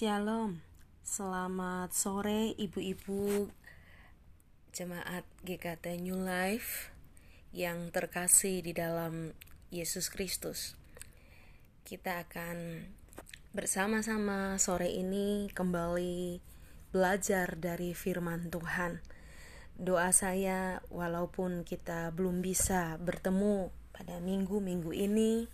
Shalom, 0.00 0.64
selamat 1.04 1.92
sore 1.92 2.56
ibu-ibu 2.56 3.52
jemaat 4.72 5.28
GKT 5.44 6.00
New 6.00 6.24
Life 6.24 6.88
yang 7.52 7.92
terkasih 7.92 8.64
di 8.64 8.72
dalam 8.72 9.36
Yesus 9.68 10.08
Kristus. 10.08 10.72
Kita 11.84 12.24
akan 12.24 12.88
bersama-sama 13.52 14.56
sore 14.56 14.88
ini 14.88 15.52
kembali 15.52 16.40
belajar 16.96 17.60
dari 17.60 17.92
firman 17.92 18.48
Tuhan. 18.48 19.04
Doa 19.76 20.16
saya 20.16 20.80
walaupun 20.88 21.60
kita 21.60 22.08
belum 22.16 22.40
bisa 22.40 22.96
bertemu 23.04 23.68
pada 23.92 24.16
minggu-minggu 24.16 24.96
ini, 24.96 25.44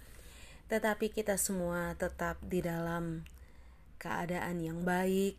tetapi 0.70 1.10
kita 1.10 1.34
semua 1.34 1.98
tetap 1.98 2.38
di 2.46 2.62
dalam 2.62 3.26
keadaan 3.96 4.62
yang 4.62 4.84
baik 4.86 5.36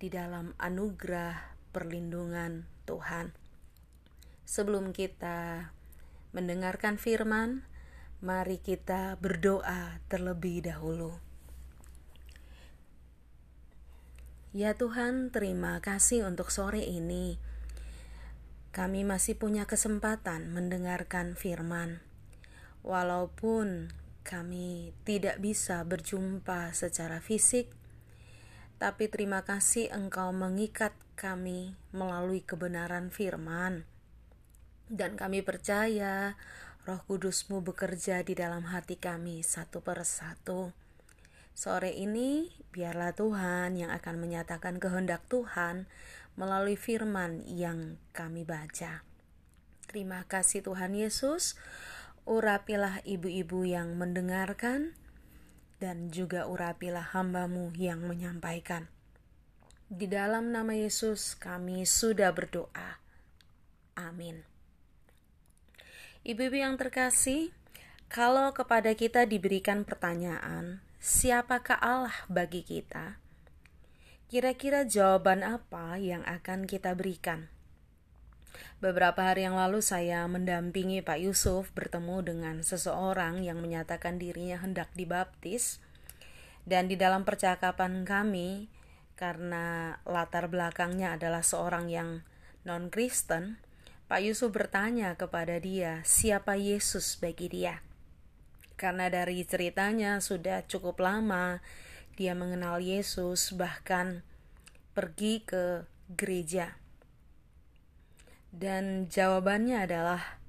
di 0.00 0.08
dalam 0.08 0.56
anugerah 0.56 1.56
perlindungan 1.76 2.64
Tuhan. 2.88 3.36
Sebelum 4.48 4.90
kita 4.90 5.70
mendengarkan 6.32 6.96
firman, 6.96 7.62
mari 8.20 8.58
kita 8.58 9.20
berdoa 9.20 10.02
terlebih 10.10 10.64
dahulu. 10.66 11.16
Ya 14.50 14.74
Tuhan, 14.74 15.30
terima 15.30 15.78
kasih 15.78 16.26
untuk 16.26 16.50
sore 16.50 16.82
ini. 16.82 17.38
Kami 18.74 19.06
masih 19.06 19.38
punya 19.38 19.66
kesempatan 19.66 20.50
mendengarkan 20.50 21.38
firman. 21.38 22.02
Walaupun 22.82 23.94
kami 24.30 24.94
tidak 25.02 25.42
bisa 25.42 25.82
berjumpa 25.82 26.70
secara 26.70 27.18
fisik, 27.18 27.66
tapi 28.78 29.10
terima 29.10 29.42
kasih 29.42 29.90
Engkau 29.90 30.30
mengikat 30.30 30.94
kami 31.18 31.74
melalui 31.90 32.38
kebenaran 32.46 33.10
firman. 33.10 33.82
Dan 34.86 35.18
kami 35.18 35.42
percaya 35.42 36.38
Roh 36.86 37.02
Kudusmu 37.10 37.58
bekerja 37.58 38.22
di 38.22 38.38
dalam 38.38 38.70
hati 38.70 38.94
kami 38.94 39.42
satu 39.42 39.82
persatu. 39.82 40.70
Sore 41.50 41.90
ini, 41.90 42.48
biarlah 42.70 43.12
Tuhan 43.12 43.74
yang 43.74 43.90
akan 43.90 44.16
menyatakan 44.16 44.78
kehendak 44.78 45.26
Tuhan 45.26 45.90
melalui 46.38 46.78
firman 46.78 47.42
yang 47.44 47.98
kami 48.14 48.46
baca. 48.46 49.02
Terima 49.90 50.22
kasih 50.24 50.62
Tuhan 50.62 50.94
Yesus 50.94 51.58
urapilah 52.30 53.02
ibu-ibu 53.02 53.66
yang 53.66 53.98
mendengarkan, 53.98 54.94
dan 55.82 56.14
juga 56.14 56.46
urapilah 56.46 57.10
hambamu 57.10 57.74
yang 57.74 58.06
menyampaikan. 58.06 58.86
Di 59.90 60.06
dalam 60.06 60.54
nama 60.54 60.70
Yesus 60.70 61.34
kami 61.34 61.82
sudah 61.82 62.30
berdoa. 62.30 63.02
Amin. 63.98 64.46
Ibu-ibu 66.22 66.54
yang 66.62 66.78
terkasih, 66.78 67.50
kalau 68.06 68.54
kepada 68.54 68.94
kita 68.94 69.26
diberikan 69.26 69.82
pertanyaan, 69.82 70.78
siapakah 71.02 71.82
Allah 71.82 72.14
bagi 72.30 72.62
kita? 72.62 73.18
Kira-kira 74.30 74.86
jawaban 74.86 75.42
apa 75.42 75.98
yang 75.98 76.22
akan 76.22 76.70
kita 76.70 76.94
berikan? 76.94 77.50
Beberapa 78.80 79.28
hari 79.28 79.44
yang 79.44 79.60
lalu 79.60 79.84
saya 79.84 80.24
mendampingi 80.24 81.04
Pak 81.04 81.20
Yusuf 81.20 81.68
bertemu 81.76 82.24
dengan 82.24 82.56
seseorang 82.64 83.44
yang 83.44 83.60
menyatakan 83.60 84.16
dirinya 84.16 84.56
hendak 84.56 84.88
dibaptis. 84.96 85.84
Dan 86.64 86.88
di 86.88 86.96
dalam 86.96 87.28
percakapan 87.28 88.08
kami, 88.08 88.72
karena 89.20 90.00
latar 90.08 90.48
belakangnya 90.48 91.20
adalah 91.20 91.44
seorang 91.44 91.92
yang 91.92 92.24
non-Kristen, 92.64 93.60
Pak 94.08 94.20
Yusuf 94.24 94.50
bertanya 94.50 95.14
kepada 95.14 95.60
dia, 95.60 96.00
siapa 96.02 96.56
Yesus 96.56 97.20
bagi 97.20 97.52
dia? 97.52 97.84
Karena 98.80 99.12
dari 99.12 99.44
ceritanya 99.44 100.24
sudah 100.24 100.64
cukup 100.64 101.04
lama 101.04 101.60
dia 102.16 102.32
mengenal 102.32 102.80
Yesus, 102.80 103.52
bahkan 103.52 104.24
pergi 104.96 105.44
ke 105.44 105.84
gereja. 106.10 106.79
Dan 108.50 109.06
jawabannya 109.06 109.86
adalah 109.86 110.42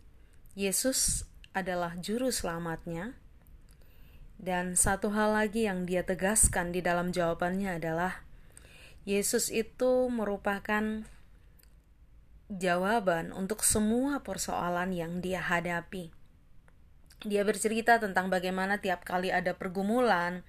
Yesus 0.58 1.30
adalah 1.54 1.96
juru 2.02 2.34
selamatnya. 2.34 3.16
Dan 4.42 4.74
satu 4.74 5.14
hal 5.14 5.38
lagi 5.38 5.70
yang 5.70 5.86
dia 5.86 6.02
tegaskan 6.02 6.74
di 6.74 6.82
dalam 6.82 7.14
jawabannya 7.14 7.78
adalah 7.78 8.26
Yesus 9.06 9.54
itu 9.54 10.10
merupakan 10.10 11.06
jawaban 12.50 13.32
untuk 13.32 13.62
semua 13.64 14.26
persoalan 14.26 14.92
yang 14.92 15.22
dia 15.22 15.40
hadapi. 15.40 16.12
Dia 17.22 17.46
bercerita 17.46 18.02
tentang 18.02 18.34
bagaimana 18.34 18.82
tiap 18.82 19.06
kali 19.06 19.30
ada 19.30 19.54
pergumulan, 19.54 20.42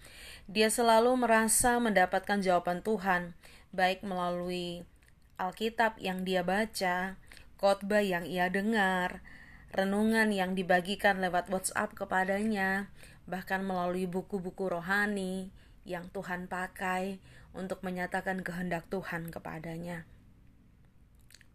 dia 0.49 0.73
selalu 0.73 1.15
merasa 1.21 1.77
mendapatkan 1.77 2.41
jawaban 2.41 2.81
Tuhan, 2.81 3.37
baik 3.77 4.01
melalui 4.03 4.89
Alkitab 5.37 6.01
yang 6.01 6.25
dia 6.25 6.41
baca, 6.41 7.21
khotbah 7.63 8.03
yang 8.03 8.27
ia 8.27 8.51
dengar, 8.51 9.23
renungan 9.71 10.35
yang 10.35 10.59
dibagikan 10.59 11.23
lewat 11.23 11.47
WhatsApp 11.47 11.95
kepadanya, 11.95 12.91
bahkan 13.31 13.63
melalui 13.63 14.11
buku-buku 14.11 14.67
rohani 14.67 15.55
yang 15.87 16.11
Tuhan 16.11 16.51
pakai 16.51 17.23
untuk 17.55 17.87
menyatakan 17.87 18.43
kehendak 18.43 18.91
Tuhan 18.91 19.31
kepadanya. 19.31 20.03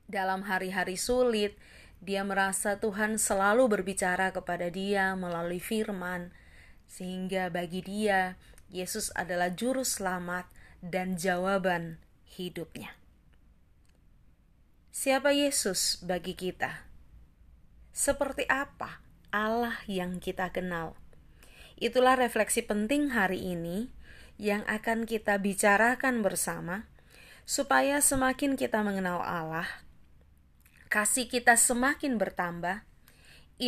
Dalam 0.07 0.47
hari-hari 0.47 0.95
sulit, 0.95 1.59
dia 1.99 2.23
merasa 2.23 2.79
Tuhan 2.79 3.19
selalu 3.19 3.67
berbicara 3.67 4.31
kepada 4.31 4.71
dia 4.71 5.11
melalui 5.19 5.59
firman, 5.59 6.31
sehingga 6.87 7.51
bagi 7.51 7.83
dia 7.83 8.39
Yesus 8.71 9.11
adalah 9.11 9.51
juru 9.51 9.83
selamat 9.83 10.47
dan 10.79 11.19
jawaban 11.19 11.99
hidupnya. 12.23 12.95
Siapa 14.97 15.29
Yesus 15.29 16.01
bagi 16.01 16.33
kita? 16.33 16.89
Seperti 17.93 18.49
apa 18.49 18.97
Allah 19.29 19.77
yang 19.85 20.17
kita 20.17 20.49
kenal? 20.49 20.97
Itulah 21.77 22.17
refleksi 22.17 22.65
penting 22.65 23.13
hari 23.13 23.45
ini 23.45 23.93
yang 24.41 24.65
akan 24.65 25.05
kita 25.05 25.37
bicarakan 25.37 26.25
bersama, 26.25 26.89
supaya 27.45 28.01
semakin 28.01 28.57
kita 28.57 28.81
mengenal 28.81 29.21
Allah, 29.21 29.69
kasih 30.89 31.29
kita 31.29 31.53
semakin 31.61 32.17
bertambah, 32.17 32.81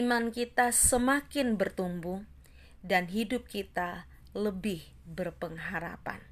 iman 0.01 0.33
kita 0.33 0.73
semakin 0.73 1.61
bertumbuh, 1.61 2.25
dan 2.81 3.05
hidup 3.05 3.45
kita 3.45 4.09
lebih 4.33 4.81
berpengharapan. 5.05 6.28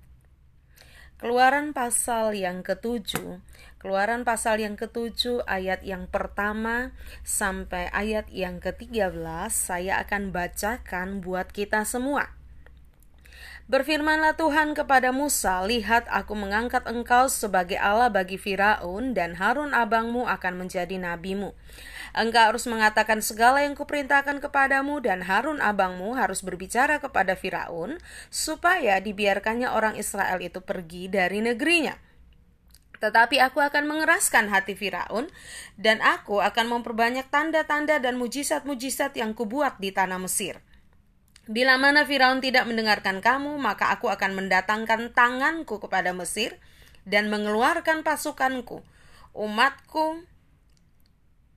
Keluaran 1.18 1.74
pasal 1.74 2.38
yang 2.38 2.62
ketujuh, 2.62 3.42
keluaran 3.82 4.22
pasal 4.22 4.62
yang 4.62 4.78
ketujuh 4.78 5.42
ayat 5.50 5.82
yang 5.82 6.06
pertama 6.06 6.94
sampai 7.26 7.90
ayat 7.90 8.30
yang 8.30 8.62
ketiga 8.62 9.10
belas 9.10 9.58
saya 9.58 9.98
akan 10.06 10.30
bacakan 10.30 11.26
buat 11.26 11.50
kita 11.50 11.90
semua. 11.90 12.37
Berfirmanlah 13.68 14.40
Tuhan 14.40 14.72
kepada 14.80 15.12
Musa, 15.12 15.60
Lihat 15.68 16.08
aku 16.08 16.40
mengangkat 16.40 16.88
engkau 16.88 17.28
sebagai 17.28 17.76
Allah 17.76 18.08
bagi 18.08 18.40
Firaun 18.40 19.12
dan 19.12 19.36
Harun 19.36 19.76
abangmu 19.76 20.24
akan 20.24 20.56
menjadi 20.56 20.96
nabimu. 20.96 21.52
Engkau 22.16 22.48
harus 22.48 22.64
mengatakan 22.64 23.20
segala 23.20 23.68
yang 23.68 23.76
kuperintahkan 23.76 24.40
kepadamu 24.40 25.04
dan 25.04 25.20
Harun 25.20 25.60
abangmu 25.60 26.16
harus 26.16 26.48
berbicara 26.48 27.04
kepada 27.04 27.36
Firaun 27.36 28.00
supaya 28.32 29.04
dibiarkannya 29.04 29.68
orang 29.68 30.00
Israel 30.00 30.40
itu 30.40 30.64
pergi 30.64 31.12
dari 31.12 31.44
negerinya. 31.44 32.00
Tetapi 33.04 33.44
aku 33.44 33.60
akan 33.60 33.84
mengeraskan 33.84 34.48
hati 34.48 34.80
Firaun 34.80 35.28
dan 35.76 36.00
aku 36.00 36.40
akan 36.40 36.72
memperbanyak 36.72 37.28
tanda-tanda 37.28 38.00
dan 38.00 38.16
mujizat-mujizat 38.16 39.20
yang 39.20 39.36
kubuat 39.36 39.76
di 39.84 39.92
tanah 39.92 40.24
Mesir. 40.24 40.64
Bila 41.48 41.80
mana 41.80 42.04
Firaun 42.04 42.44
tidak 42.44 42.68
mendengarkan 42.68 43.24
kamu, 43.24 43.56
maka 43.56 43.96
aku 43.96 44.12
akan 44.12 44.36
mendatangkan 44.36 45.16
tanganku 45.16 45.80
kepada 45.80 46.12
Mesir 46.12 46.60
dan 47.08 47.32
mengeluarkan 47.32 48.04
pasukanku, 48.04 48.84
umatku, 49.32 50.28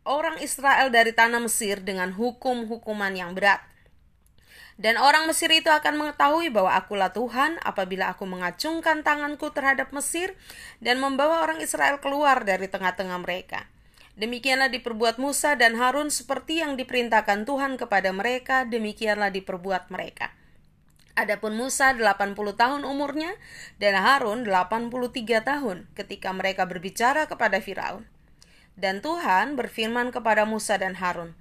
orang 0.07 0.39
Israel 0.39 0.95
dari 0.95 1.11
tanah 1.11 1.43
Mesir 1.43 1.83
dengan 1.83 2.15
hukum-hukuman 2.15 3.11
yang 3.19 3.35
berat. 3.35 3.59
Dan 4.81 4.97
orang 4.97 5.27
Mesir 5.27 5.51
itu 5.53 5.69
akan 5.69 5.99
mengetahui 5.99 6.55
bahwa 6.55 6.73
akulah 6.73 7.11
Tuhan 7.11 7.59
apabila 7.61 8.15
aku 8.15 8.25
mengacungkan 8.25 9.03
tanganku 9.03 9.51
terhadap 9.51 9.91
Mesir 9.91 10.39
dan 10.79 11.03
membawa 11.03 11.43
orang 11.45 11.61
Israel 11.61 11.99
keluar 11.99 12.47
dari 12.47 12.71
tengah-tengah 12.71 13.19
mereka. 13.21 13.69
Demikianlah 14.21 14.69
diperbuat 14.69 15.17
Musa 15.17 15.57
dan 15.57 15.81
Harun 15.81 16.13
seperti 16.13 16.61
yang 16.61 16.77
diperintahkan 16.77 17.49
Tuhan 17.49 17.81
kepada 17.81 18.13
mereka, 18.13 18.69
demikianlah 18.69 19.33
diperbuat 19.33 19.89
mereka. 19.89 20.37
Adapun 21.17 21.57
Musa 21.57 21.97
80 21.97 22.37
tahun 22.37 22.85
umurnya 22.85 23.33
dan 23.81 23.97
Harun 23.97 24.45
83 24.45 25.41
tahun 25.41 25.89
ketika 25.97 26.37
mereka 26.37 26.69
berbicara 26.69 27.33
kepada 27.33 27.65
Firaun. 27.65 28.05
Dan 28.77 29.01
Tuhan 29.01 29.57
berfirman 29.57 30.13
kepada 30.13 30.45
Musa 30.45 30.77
dan 30.77 31.01
Harun, 31.01 31.33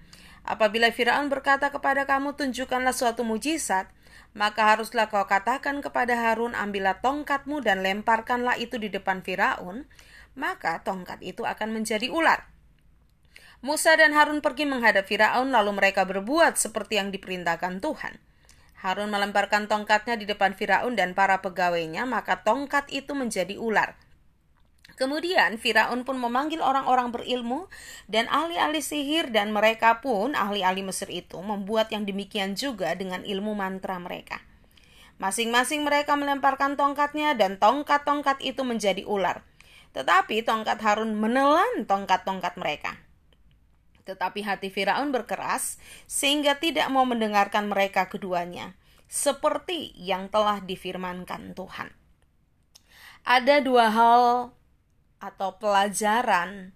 Apabila 0.48 0.88
Firaun 0.90 1.28
berkata 1.28 1.68
kepada 1.70 2.08
kamu 2.08 2.40
tunjukkanlah 2.40 2.96
suatu 2.96 3.28
mujizat, 3.28 3.92
maka 4.32 4.72
haruslah 4.72 5.12
kau 5.12 5.28
katakan 5.28 5.84
kepada 5.84 6.16
Harun 6.16 6.56
ambillah 6.56 7.04
tongkatmu 7.04 7.60
dan 7.60 7.84
lemparkanlah 7.84 8.56
itu 8.56 8.80
di 8.80 8.88
depan 8.88 9.20
Firaun, 9.20 9.84
maka 10.40 10.80
tongkat 10.82 11.20
itu 11.28 11.44
akan 11.44 11.76
menjadi 11.76 12.08
ular. 12.08 12.48
Musa 13.60 13.92
dan 14.00 14.16
Harun 14.16 14.40
pergi 14.40 14.64
menghadap 14.64 15.04
Firaun 15.04 15.52
lalu 15.52 15.76
mereka 15.76 16.08
berbuat 16.08 16.56
seperti 16.56 16.96
yang 16.96 17.12
diperintahkan 17.12 17.84
Tuhan. 17.84 18.16
Harun 18.80 19.12
melemparkan 19.12 19.68
tongkatnya 19.68 20.16
di 20.16 20.24
depan 20.24 20.56
Firaun 20.56 20.96
dan 20.96 21.12
para 21.12 21.44
pegawainya, 21.44 22.08
maka 22.08 22.40
tongkat 22.40 22.88
itu 22.88 23.12
menjadi 23.12 23.60
ular. 23.60 24.00
Kemudian 24.96 25.60
Firaun 25.60 26.08
pun 26.08 26.16
memanggil 26.16 26.64
orang-orang 26.64 27.12
berilmu 27.12 27.68
dan 28.08 28.32
ahli-ahli 28.32 28.80
sihir 28.80 29.32
dan 29.36 29.52
mereka 29.52 30.00
pun 30.00 30.36
ahli-ahli 30.36 30.80
Mesir 30.80 31.12
itu 31.12 31.40
membuat 31.44 31.92
yang 31.92 32.08
demikian 32.08 32.56
juga 32.56 32.96
dengan 32.96 33.28
ilmu 33.28 33.60
mantra 33.60 34.00
mereka. 34.00 34.40
Masing-masing 35.20 35.84
mereka 35.84 36.16
melemparkan 36.16 36.80
tongkatnya 36.80 37.36
dan 37.36 37.60
tongkat-tongkat 37.60 38.40
itu 38.40 38.64
menjadi 38.64 39.04
ular. 39.04 39.44
Tetapi 39.92 40.48
tongkat 40.48 40.80
Harun 40.80 41.12
menelan 41.20 41.84
tongkat-tongkat 41.84 42.56
mereka. 42.56 42.96
Tetapi 44.08 44.44
hati 44.44 44.70
Firaun 44.72 45.12
berkeras 45.12 45.80
sehingga 46.10 46.58
tidak 46.58 46.88
mau 46.94 47.04
mendengarkan 47.04 47.68
mereka 47.72 48.08
keduanya, 48.08 48.78
seperti 49.10 49.96
yang 49.98 50.30
telah 50.30 50.62
difirmankan 50.62 51.58
Tuhan. 51.58 51.90
Ada 53.28 53.60
dua 53.62 53.92
hal 53.92 54.24
atau 55.20 55.50
pelajaran 55.60 56.72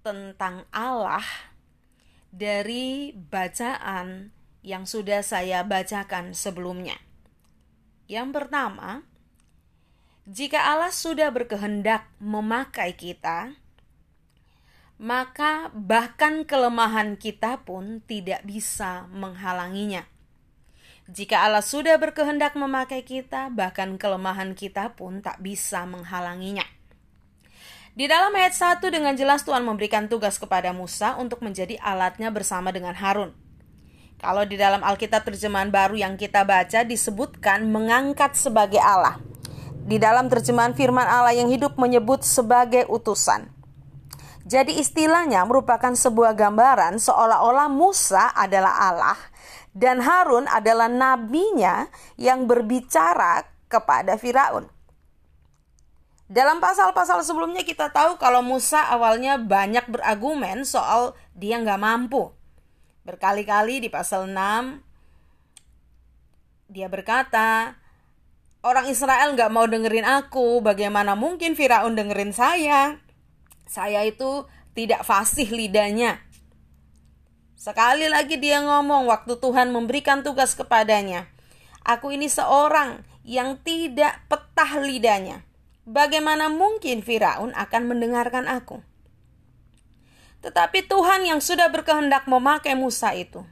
tentang 0.00 0.64
Allah 0.72 1.24
dari 2.32 3.12
bacaan 3.14 4.32
yang 4.64 4.88
sudah 4.88 5.20
saya 5.20 5.62
bacakan 5.62 6.32
sebelumnya. 6.32 6.96
Yang 8.08 8.28
pertama, 8.36 9.04
jika 10.24 10.72
Allah 10.72 10.88
sudah 10.88 11.28
berkehendak 11.28 12.08
memakai 12.16 12.96
kita, 12.96 13.52
maka 14.98 15.74
bahkan 15.74 16.46
kelemahan 16.46 17.18
kita 17.18 17.62
pun 17.66 17.98
tidak 18.06 18.46
bisa 18.46 19.10
menghalanginya. 19.10 20.06
Jika 21.04 21.44
Allah 21.44 21.60
sudah 21.60 22.00
berkehendak 22.00 22.56
memakai 22.56 23.04
kita, 23.04 23.52
bahkan 23.52 24.00
kelemahan 24.00 24.56
kita 24.56 24.96
pun 24.96 25.20
tak 25.20 25.36
bisa 25.44 25.84
menghalanginya. 25.84 26.64
Di 27.94 28.10
dalam 28.10 28.34
ayat 28.34 28.58
1 28.58 28.82
dengan 28.90 29.14
jelas 29.14 29.46
Tuhan 29.46 29.62
memberikan 29.62 30.10
tugas 30.10 30.34
kepada 30.40 30.74
Musa 30.74 31.14
untuk 31.14 31.46
menjadi 31.46 31.78
alatnya 31.78 32.32
bersama 32.34 32.74
dengan 32.74 32.90
Harun. 32.98 33.30
Kalau 34.18 34.42
di 34.42 34.58
dalam 34.58 34.82
Alkitab 34.82 35.22
terjemahan 35.22 35.70
baru 35.70 35.94
yang 35.94 36.18
kita 36.18 36.42
baca 36.42 36.82
disebutkan 36.82 37.70
mengangkat 37.70 38.34
sebagai 38.34 38.82
Allah. 38.82 39.22
Di 39.86 40.02
dalam 40.02 40.26
terjemahan 40.26 40.74
firman 40.74 41.06
Allah 41.06 41.38
yang 41.38 41.46
hidup 41.46 41.78
menyebut 41.78 42.26
sebagai 42.26 42.88
utusan. 42.90 43.53
Jadi 44.44 44.76
istilahnya 44.76 45.48
merupakan 45.48 45.96
sebuah 45.96 46.36
gambaran 46.36 47.00
seolah-olah 47.00 47.72
Musa 47.72 48.28
adalah 48.36 48.76
Allah 48.92 49.16
dan 49.72 50.04
Harun 50.04 50.44
adalah 50.46 50.86
nabinya 50.92 51.88
yang 52.20 52.44
berbicara 52.44 53.48
kepada 53.72 54.20
Firaun. 54.20 54.68
Dalam 56.28 56.60
pasal-pasal 56.60 57.24
sebelumnya 57.24 57.64
kita 57.64 57.88
tahu 57.88 58.20
kalau 58.20 58.44
Musa 58.44 58.84
awalnya 58.88 59.40
banyak 59.40 59.88
berargumen 59.88 60.68
soal 60.68 61.16
dia 61.32 61.56
nggak 61.60 61.80
mampu. 61.80 62.32
Berkali-kali 63.04 63.84
di 63.84 63.88
pasal 63.92 64.28
6 64.28 64.80
dia 66.72 66.88
berkata, 66.88 67.76
orang 68.64 68.88
Israel 68.88 69.36
nggak 69.36 69.52
mau 69.52 69.68
dengerin 69.68 70.08
aku, 70.08 70.64
bagaimana 70.64 71.12
mungkin 71.12 71.52
Firaun 71.52 71.92
dengerin 71.92 72.32
saya? 72.32 73.03
Saya 73.64 74.04
itu 74.04 74.44
tidak 74.76 75.02
fasih 75.02 75.48
lidahnya. 75.48 76.20
Sekali 77.56 78.10
lagi 78.12 78.36
dia 78.36 78.60
ngomong 78.60 79.08
waktu 79.08 79.40
Tuhan 79.40 79.72
memberikan 79.72 80.20
tugas 80.20 80.52
kepadanya. 80.52 81.32
Aku 81.84 82.12
ini 82.12 82.28
seorang 82.28 83.04
yang 83.24 83.56
tidak 83.64 84.20
petah 84.28 84.80
lidahnya. 84.80 85.44
Bagaimana 85.84 86.48
mungkin 86.52 87.04
Firaun 87.04 87.52
akan 87.56 87.82
mendengarkan 87.88 88.48
aku? 88.48 88.80
Tetapi 90.44 90.84
Tuhan 90.88 91.24
yang 91.24 91.40
sudah 91.40 91.72
berkehendak 91.72 92.28
memakai 92.28 92.76
Musa 92.76 93.16
itu 93.16 93.44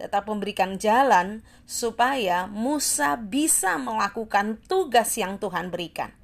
tetap 0.00 0.24
memberikan 0.26 0.80
jalan 0.80 1.44
supaya 1.68 2.48
Musa 2.48 3.20
bisa 3.20 3.76
melakukan 3.76 4.56
tugas 4.64 5.12
yang 5.20 5.36
Tuhan 5.36 5.68
berikan. 5.68 6.16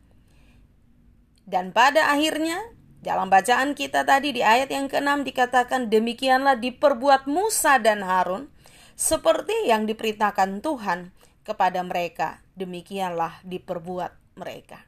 Dan 1.45 1.71
pada 1.77 2.11
akhirnya 2.11 2.59
dalam 3.07 3.31
bacaan 3.31 3.79
kita 3.79 4.03
tadi 4.03 4.35
di 4.35 4.43
ayat 4.43 4.67
yang 4.67 4.91
ke-6 4.91 5.23
dikatakan 5.23 5.87
demikianlah 5.87 6.59
diperbuat 6.59 7.31
Musa 7.31 7.79
dan 7.79 8.03
Harun 8.03 8.51
seperti 8.99 9.71
yang 9.71 9.87
diperintahkan 9.87 10.59
Tuhan 10.59 11.15
kepada 11.47 11.87
mereka. 11.87 12.43
Demikianlah 12.59 13.39
diperbuat 13.47 14.35
mereka. 14.35 14.83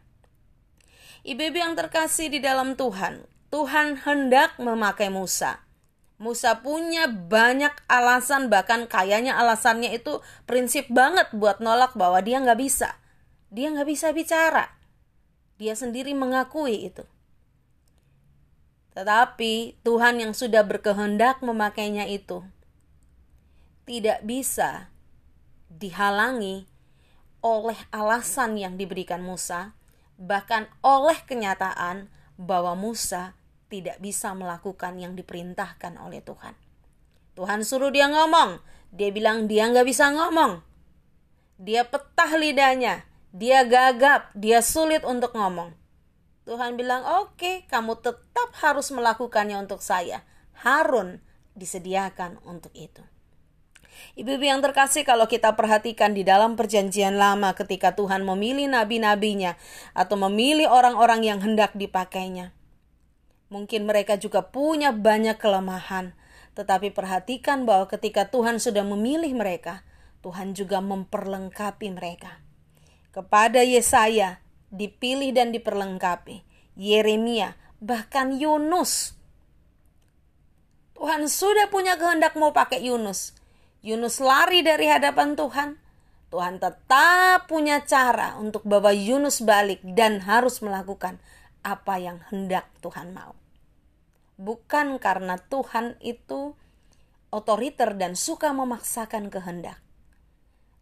Ibu-ibu 1.23 1.63
yang 1.63 1.79
terkasih 1.79 2.27
di 2.27 2.43
dalam 2.43 2.75
Tuhan, 2.75 3.23
Tuhan 3.55 4.03
hendak 4.03 4.59
memakai 4.59 5.15
Musa. 5.15 5.63
Musa 6.19 6.59
punya 6.59 7.07
banyak 7.07 7.71
alasan 7.87 8.51
bahkan 8.51 8.91
kayaknya 8.91 9.39
alasannya 9.39 9.95
itu 9.95 10.19
prinsip 10.51 10.91
banget 10.91 11.31
buat 11.31 11.63
nolak 11.63 11.95
bahwa 11.95 12.19
dia 12.19 12.43
nggak 12.43 12.59
bisa. 12.59 12.99
Dia 13.55 13.71
nggak 13.71 13.87
bisa 13.87 14.11
bicara. 14.11 14.75
Dia 15.63 15.79
sendiri 15.79 16.19
mengakui 16.19 16.91
itu. 16.91 17.07
Tetapi 18.99 19.79
Tuhan 19.87 20.19
yang 20.19 20.35
sudah 20.35 20.67
berkehendak 20.67 21.39
memakainya 21.39 22.11
itu 22.11 22.43
tidak 23.87 24.27
bisa 24.27 24.91
dihalangi 25.71 26.67
oleh 27.39 27.79
alasan 27.95 28.59
yang 28.59 28.75
diberikan 28.75 29.23
Musa, 29.23 29.79
bahkan 30.19 30.67
oleh 30.83 31.15
kenyataan 31.23 32.11
bahwa 32.35 32.75
Musa 32.75 33.39
tidak 33.71 34.03
bisa 34.03 34.35
melakukan 34.35 34.99
yang 34.99 35.15
diperintahkan 35.15 35.95
oleh 36.03 36.19
Tuhan. 36.19 36.59
Tuhan 37.39 37.63
suruh 37.63 37.95
dia 37.95 38.11
ngomong, 38.11 38.59
dia 38.91 39.15
bilang 39.15 39.47
dia 39.47 39.71
nggak 39.71 39.87
bisa 39.87 40.11
ngomong. 40.11 40.59
Dia 41.55 41.87
petah 41.87 42.35
lidahnya, 42.35 43.07
dia 43.31 43.63
gagap, 43.63 44.35
dia 44.35 44.59
sulit 44.59 45.07
untuk 45.07 45.39
ngomong. 45.39 45.71
Tuhan 46.49 46.81
bilang, 46.81 47.05
"Oke, 47.21 47.37
okay, 47.37 47.57
kamu 47.69 48.01
tetap 48.01 48.51
harus 48.65 48.89
melakukannya 48.89 49.61
untuk 49.61 49.85
saya." 49.85 50.25
Harun 50.65 51.21
disediakan 51.53 52.41
untuk 52.49 52.73
itu. 52.73 53.05
Ibu-ibu 54.17 54.49
yang 54.49 54.65
terkasih, 54.65 55.05
kalau 55.05 55.29
kita 55.29 55.59
perhatikan 55.59 56.15
di 56.15 56.25
dalam 56.25 56.57
Perjanjian 56.57 57.19
Lama, 57.21 57.53
ketika 57.53 57.93
Tuhan 57.93 58.25
memilih 58.25 58.71
nabi-nabinya 58.71 59.59
atau 59.93 60.17
memilih 60.17 60.71
orang-orang 60.71 61.27
yang 61.27 61.39
hendak 61.43 61.75
dipakainya, 61.75 62.55
mungkin 63.53 63.85
mereka 63.85 64.17
juga 64.17 64.47
punya 64.47 64.95
banyak 64.95 65.37
kelemahan, 65.37 66.15
tetapi 66.55 66.95
perhatikan 66.95 67.67
bahwa 67.67 67.91
ketika 67.91 68.31
Tuhan 68.31 68.63
sudah 68.63 68.87
memilih 68.87 69.35
mereka, 69.35 69.83
Tuhan 70.23 70.55
juga 70.55 70.83
memperlengkapi 70.83 71.91
mereka. 71.95 72.43
Kepada 73.15 73.67
Yesaya, 73.67 74.43
dipilih 74.69 75.33
dan 75.33 75.51
diperlengkapi. 75.53 76.45
Yeremia, 76.79 77.59
bahkan 77.83 78.37
Yunus. 78.37 79.19
Tuhan 80.95 81.31
sudah 81.31 81.71
punya 81.71 81.95
kehendak 81.99 82.35
mau 82.35 82.51
pakai 82.51 82.83
Yunus. 82.83 83.35
Yunus 83.83 84.19
lari 84.19 84.63
dari 84.67 84.91
hadapan 84.91 85.39
Tuhan. 85.39 85.79
Tuhan 86.29 86.61
tetap 86.61 87.49
punya 87.49 87.81
cara 87.89 88.37
untuk 88.37 88.67
bawa 88.69 88.93
Yunus 88.93 89.41
balik 89.41 89.81
dan 89.83 90.21
harus 90.29 90.61
melakukan 90.61 91.17
apa 91.65 91.97
yang 91.97 92.21
hendak 92.29 92.69
Tuhan 92.85 93.17
mau. 93.17 93.33
Bukan 94.37 95.01
karena 95.01 95.41
Tuhan 95.41 95.97
itu 96.05 96.53
otoriter 97.33 97.97
dan 97.97 98.15
suka 98.15 98.53
memaksakan 98.53 99.33
kehendak 99.33 99.81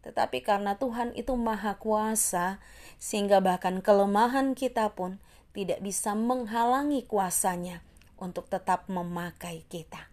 tetapi 0.07 0.39
karena 0.39 0.79
Tuhan 0.79 1.11
itu 1.19 1.35
maha 1.35 1.75
kuasa, 1.75 2.63
sehingga 2.95 3.43
bahkan 3.43 3.83
kelemahan 3.83 4.55
kita 4.55 4.95
pun 4.95 5.19
tidak 5.51 5.83
bisa 5.83 6.15
menghalangi 6.15 7.03
kuasanya 7.03 7.83
untuk 8.15 8.47
tetap 8.47 8.87
memakai 8.87 9.67
kita. 9.67 10.07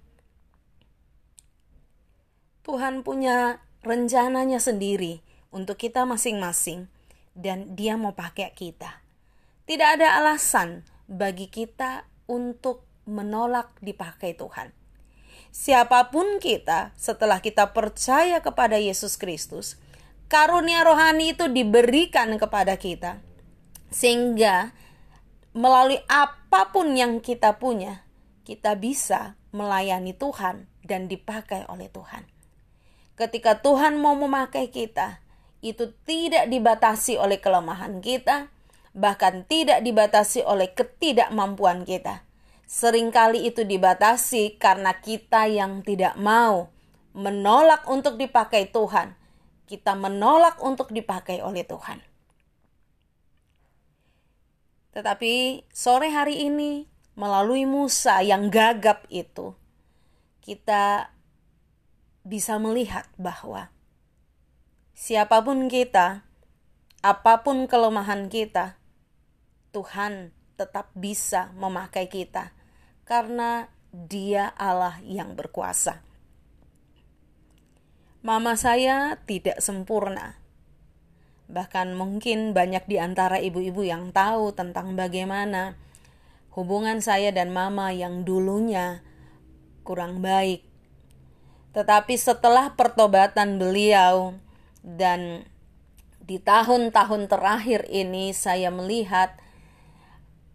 Tuhan 2.66 3.06
punya 3.06 3.62
rencananya 3.86 4.58
sendiri 4.58 5.22
untuk 5.54 5.78
kita 5.78 6.02
masing-masing 6.02 6.90
dan 7.38 7.78
dia 7.78 7.94
mau 7.94 8.16
pakai 8.16 8.50
kita. 8.50 8.98
Tidak 9.68 9.88
ada 10.00 10.18
alasan 10.18 10.82
bagi 11.06 11.46
kita 11.46 12.08
untuk 12.26 12.82
menolak 13.06 13.70
dipakai 13.84 14.34
Tuhan. 14.34 14.72
Siapa 15.54 16.10
pun 16.10 16.42
kita, 16.42 16.90
setelah 16.98 17.38
kita 17.38 17.70
percaya 17.70 18.42
kepada 18.42 18.74
Yesus 18.74 19.14
Kristus, 19.14 19.78
karunia 20.28 20.84
rohani 20.84 21.32
itu 21.36 21.48
diberikan 21.48 22.34
kepada 22.40 22.76
kita, 22.76 23.20
sehingga 23.90 24.74
melalui 25.54 26.02
apa 26.10 26.74
pun 26.74 26.98
yang 26.98 27.22
kita 27.22 27.56
punya, 27.56 28.02
kita 28.42 28.74
bisa 28.74 29.38
melayani 29.54 30.12
Tuhan 30.12 30.66
dan 30.82 31.06
dipakai 31.06 31.64
oleh 31.70 31.86
Tuhan. 31.88 32.26
Ketika 33.14 33.62
Tuhan 33.62 33.94
mau 34.02 34.18
memakai 34.18 34.74
kita, 34.74 35.22
itu 35.62 35.94
tidak 36.04 36.50
dibatasi 36.50 37.16
oleh 37.16 37.38
kelemahan 37.38 38.02
kita, 38.02 38.50
bahkan 38.92 39.46
tidak 39.48 39.80
dibatasi 39.80 40.42
oleh 40.42 40.74
ketidakmampuan 40.74 41.86
kita. 41.86 42.26
Seringkali 42.66 43.46
itu 43.46 43.62
dibatasi 43.62 44.58
karena 44.58 44.98
kita 44.98 45.46
yang 45.46 45.86
tidak 45.86 46.18
mau 46.18 46.74
menolak 47.14 47.86
untuk 47.86 48.18
dipakai 48.18 48.68
Tuhan. 48.74 49.14
Kita 49.64 49.96
menolak 49.96 50.60
untuk 50.60 50.92
dipakai 50.92 51.40
oleh 51.40 51.64
Tuhan. 51.64 52.00
Tetapi 54.94 55.66
sore 55.74 56.12
hari 56.14 56.46
ini 56.46 56.86
melalui 57.18 57.66
Musa 57.66 58.22
yang 58.22 58.46
gagap 58.46 59.06
itu 59.10 59.54
kita 60.44 61.10
bisa 62.22 62.60
melihat 62.60 63.08
bahwa 63.16 63.72
siapa 64.92 65.40
pun 65.40 65.66
kita, 65.66 66.22
apa 67.02 67.34
pun 67.42 67.66
kelemahan 67.66 68.28
kita, 68.28 68.76
Tuhan 69.74 70.30
tetap 70.54 70.94
bisa 70.94 71.50
memakai 71.58 72.06
kita 72.06 72.54
karena 73.02 73.66
Dia 73.90 74.54
Allah 74.54 75.02
yang 75.02 75.34
berkuasa. 75.34 76.02
Mama 78.24 78.56
saya 78.56 79.20
tidak 79.28 79.60
sempurna, 79.60 80.40
Bahkan 81.44 81.92
mungkin 81.92 82.56
banyak 82.56 82.88
di 82.88 82.96
antara 82.96 83.36
ibu-ibu 83.36 83.84
yang 83.84 84.16
tahu 84.16 84.56
tentang 84.56 84.96
bagaimana 84.96 85.76
hubungan 86.56 87.04
saya 87.04 87.34
dan 87.36 87.52
mama 87.52 87.92
yang 87.92 88.24
dulunya 88.24 89.04
kurang 89.84 90.24
baik. 90.24 90.64
Tetapi 91.76 92.14
setelah 92.16 92.72
pertobatan 92.72 93.60
beliau 93.60 94.38
dan 94.80 95.44
di 96.24 96.40
tahun-tahun 96.40 97.28
terakhir 97.28 97.84
ini 97.92 98.32
saya 98.32 98.72
melihat 98.72 99.36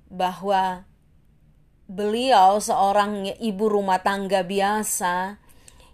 bahwa 0.09 0.89
beliau 1.85 2.57
seorang 2.57 3.29
ibu 3.37 3.69
rumah 3.69 4.01
tangga 4.01 4.41
biasa 4.41 5.37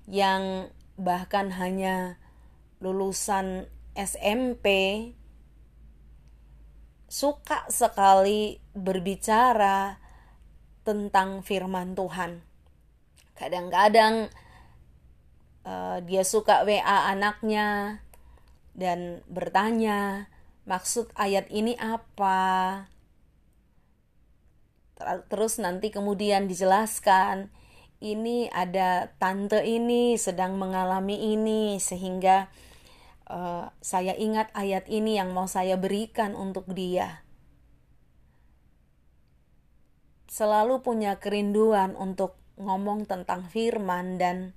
yang 0.08 0.72
bahkan 0.96 1.52
hanya 1.56 2.20
lulusan 2.80 3.68
SMP 3.96 4.68
suka 7.08 7.64
sekali 7.72 8.60
berbicara 8.75 10.00
tentang 10.84 11.40
firman 11.42 11.96
Tuhan. 11.96 12.44
Kadang-kadang 13.36 14.32
uh, 15.64 15.98
dia 16.04 16.24
suka 16.24 16.64
WA 16.64 17.12
anaknya 17.12 18.00
dan 18.75 19.24
bertanya, 19.32 20.28
maksud 20.68 21.12
ayat 21.16 21.48
ini 21.48 21.80
apa? 21.80 22.84
Terus 25.28 25.60
nanti 25.60 25.92
kemudian 25.92 26.48
dijelaskan, 26.48 27.52
ini 28.04 28.52
ada 28.52 29.16
tante 29.22 29.64
ini 29.64 30.20
sedang 30.20 30.60
mengalami 30.60 31.36
ini 31.36 31.80
sehingga 31.80 32.52
uh, 33.30 33.72
saya 33.80 34.14
ingat 34.16 34.52
ayat 34.54 34.88
ini 34.92 35.18
yang 35.18 35.32
mau 35.32 35.48
saya 35.48 35.80
berikan 35.80 36.36
untuk 36.36 36.68
dia. 36.75 37.24
Selalu 40.28 40.84
punya 40.84 41.16
kerinduan 41.24 41.96
untuk 41.96 42.36
ngomong 42.60 43.08
tentang 43.08 43.48
firman 43.48 44.20
dan 44.20 44.52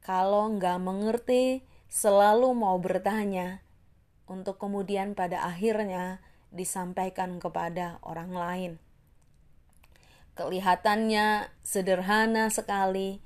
kalau 0.00 0.48
nggak 0.56 0.80
mengerti 0.80 1.60
selalu 1.92 2.56
mau 2.56 2.80
bertanya 2.80 3.60
untuk 4.26 4.58
kemudian 4.58 5.12
pada 5.12 5.44
akhirnya 5.44 6.24
disampaikan 6.50 7.38
kepada 7.38 8.00
orang 8.02 8.32
lain. 8.32 8.72
Kelihatannya 10.36 11.48
sederhana 11.64 12.52
sekali, 12.52 13.24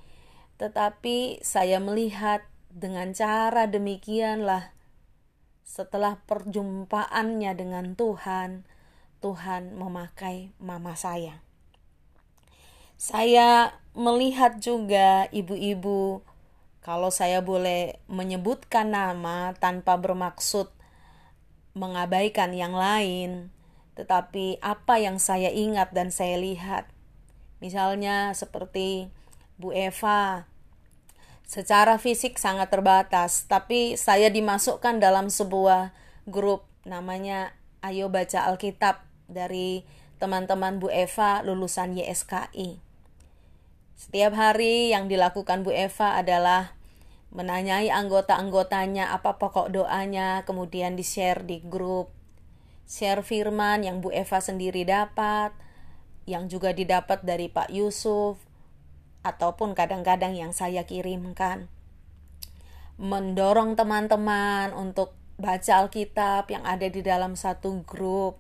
tetapi 0.62 1.42
saya 1.42 1.82
melihat 1.82 2.46
dengan 2.70 3.10
cara 3.10 3.66
demikianlah, 3.66 4.70
setelah 5.66 6.22
perjumpaannya 6.26 7.50
dengan 7.58 7.98
Tuhan, 7.98 8.62
Tuhan 9.18 9.74
memakai 9.74 10.54
mama 10.62 10.94
saya. 10.94 11.42
Saya 12.94 13.74
melihat 13.94 14.62
juga 14.62 15.26
ibu-ibu, 15.34 16.22
kalau 16.80 17.10
saya 17.10 17.42
boleh 17.42 17.98
menyebutkan 18.06 18.94
nama 18.94 19.52
tanpa 19.58 19.98
bermaksud 19.98 20.70
mengabaikan 21.74 22.54
yang 22.54 22.72
lain, 22.72 23.50
tetapi 23.98 24.58
apa 24.62 24.98
yang 24.98 25.18
saya 25.18 25.50
ingat 25.50 25.92
dan 25.92 26.10
saya 26.10 26.38
lihat, 26.38 26.88
misalnya 27.60 28.32
seperti 28.32 29.12
Bu 29.60 29.76
Eva 29.76 30.50
secara 31.50 31.98
fisik 31.98 32.38
sangat 32.38 32.70
terbatas, 32.70 33.44
tapi 33.50 33.98
saya 33.98 34.30
dimasukkan 34.30 35.02
dalam 35.02 35.26
sebuah 35.28 35.90
grup 36.30 36.62
namanya 36.86 37.50
Ayo 37.82 38.06
Baca 38.06 38.46
Alkitab 38.46 39.02
dari 39.26 39.82
teman-teman 40.22 40.78
Bu 40.78 40.94
Eva 40.94 41.42
lulusan 41.42 41.98
YSKI. 41.98 42.78
Setiap 43.98 44.32
hari 44.38 44.94
yang 44.94 45.10
dilakukan 45.10 45.66
Bu 45.66 45.74
Eva 45.74 46.22
adalah 46.22 46.72
menanyai 47.34 47.90
anggota-anggotanya 47.90 49.10
apa 49.10 49.34
pokok 49.36 49.74
doanya, 49.74 50.46
kemudian 50.46 50.94
di-share 50.94 51.42
di 51.42 51.58
grup. 51.66 52.14
Share 52.86 53.26
firman 53.26 53.82
yang 53.82 53.98
Bu 53.98 54.14
Eva 54.14 54.38
sendiri 54.38 54.86
dapat, 54.86 55.50
yang 56.30 56.46
juga 56.46 56.70
didapat 56.70 57.26
dari 57.26 57.50
Pak 57.50 57.75
Yusuf, 57.75 58.38
ataupun 59.20 59.76
kadang-kadang 59.76 60.32
yang 60.32 60.54
saya 60.54 60.88
kirimkan. 60.88 61.68
Mendorong 63.00 63.76
teman-teman 63.76 64.72
untuk 64.76 65.16
baca 65.40 65.84
Alkitab 65.84 66.52
yang 66.52 66.64
ada 66.68 66.84
di 66.88 67.00
dalam 67.00 67.32
satu 67.37 67.80
grup. 67.84 68.37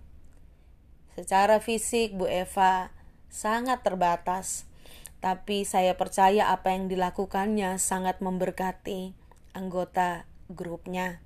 Secara 1.16 1.60
fisik 1.60 2.16
Bu 2.16 2.28
Eva 2.28 2.92
sangat 3.32 3.84
terbatas, 3.84 4.68
tapi 5.20 5.64
saya 5.64 5.96
percaya 5.96 6.52
apa 6.52 6.72
yang 6.72 6.88
dilakukannya 6.88 7.76
sangat 7.76 8.20
memberkati 8.20 9.16
anggota 9.52 10.28
grupnya. 10.48 11.24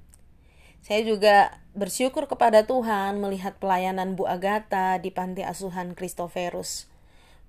Saya 0.85 1.00
juga 1.00 1.64
bersyukur 1.73 2.29
kepada 2.29 2.69
Tuhan 2.69 3.17
melihat 3.17 3.57
pelayanan 3.57 4.21
Bu 4.21 4.29
Agatha 4.29 5.00
di 5.00 5.09
Panti 5.09 5.41
Asuhan 5.41 5.97
Kristoferus. 5.97 6.93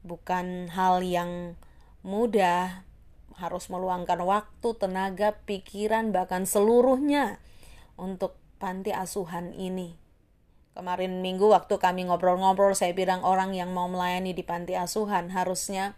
Bukan 0.08 0.72
hal 0.72 1.04
yang 1.04 1.60
mudah, 2.00 2.88
harus 3.36 3.68
meluangkan 3.68 4.24
waktu, 4.24 4.70
tenaga, 4.80 5.36
pikiran, 5.44 6.15
bahkan 6.15 6.48
seluruhnya 6.48 7.44
untuk 8.00 8.39
panti 8.56 8.96
asuhan 8.96 9.51
ini. 9.51 10.00
Kemarin 10.72 11.20
minggu 11.20 11.51
waktu 11.51 11.75
kami 11.75 12.08
ngobrol-ngobrol, 12.08 12.72
saya 12.72 12.96
bilang 12.96 13.24
orang 13.27 13.51
yang 13.51 13.75
mau 13.75 13.92
melayani 13.92 14.32
di 14.32 14.48
panti 14.48 14.80
asuhan 14.80 15.32
harusnya 15.36 15.96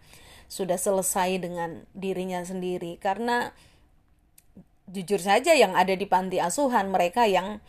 sudah 0.50 0.74
selesai 0.74 1.38
dengan 1.38 1.86
dirinya 1.94 2.42
sendiri. 2.42 2.98
Karena 2.98 3.54
jujur 4.88 5.20
saja 5.20 5.52
yang 5.52 5.76
ada 5.76 5.92
di 5.92 6.08
panti 6.08 6.40
asuhan, 6.40 6.88
mereka 6.88 7.28
yang 7.28 7.60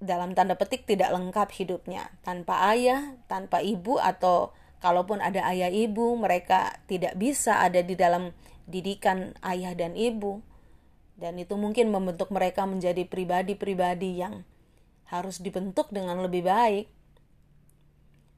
dalam 0.00 0.32
tanda 0.32 0.56
petik 0.56 0.88
tidak 0.88 1.12
lengkap 1.12 1.48
hidupnya. 1.54 2.10
Tanpa 2.24 2.72
ayah, 2.72 3.14
tanpa 3.30 3.60
ibu, 3.62 4.00
atau 4.00 4.50
kalaupun 4.80 5.20
ada 5.20 5.44
ayah 5.52 5.68
ibu, 5.68 6.16
mereka 6.18 6.80
tidak 6.90 7.14
bisa 7.20 7.60
ada 7.60 7.84
di 7.84 7.94
dalam 7.94 8.34
didikan 8.66 9.36
ayah 9.44 9.76
dan 9.76 9.94
ibu. 9.94 10.40
Dan 11.20 11.36
itu 11.36 11.52
mungkin 11.54 11.92
membentuk 11.92 12.32
mereka 12.32 12.64
menjadi 12.64 13.04
pribadi-pribadi 13.04 14.24
yang 14.24 14.48
harus 15.10 15.44
dibentuk 15.44 15.92
dengan 15.92 16.24
lebih 16.24 16.48
baik. 16.48 16.88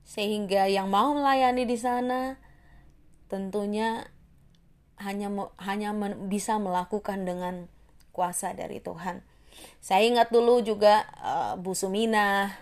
Sehingga 0.02 0.66
yang 0.66 0.90
mau 0.90 1.14
melayani 1.14 1.62
di 1.62 1.78
sana 1.78 2.42
tentunya 3.30 4.10
hanya 4.98 5.30
hanya 5.62 5.94
bisa 6.26 6.58
melakukan 6.58 7.22
dengan 7.22 7.70
kuasa 8.12 8.52
dari 8.52 8.78
Tuhan. 8.78 9.24
Saya 9.82 10.06
ingat 10.08 10.32
dulu 10.32 10.64
juga 10.64 11.04
uh, 11.20 11.54
Bu 11.60 11.76
Sumina 11.76 12.52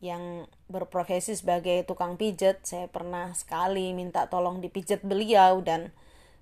yang 0.00 0.48
berprofesi 0.68 1.36
sebagai 1.36 1.84
tukang 1.84 2.16
pijet. 2.16 2.64
Saya 2.64 2.88
pernah 2.88 3.32
sekali 3.36 3.92
minta 3.92 4.28
tolong 4.28 4.60
dipijet 4.64 5.04
beliau 5.04 5.60
dan 5.60 5.92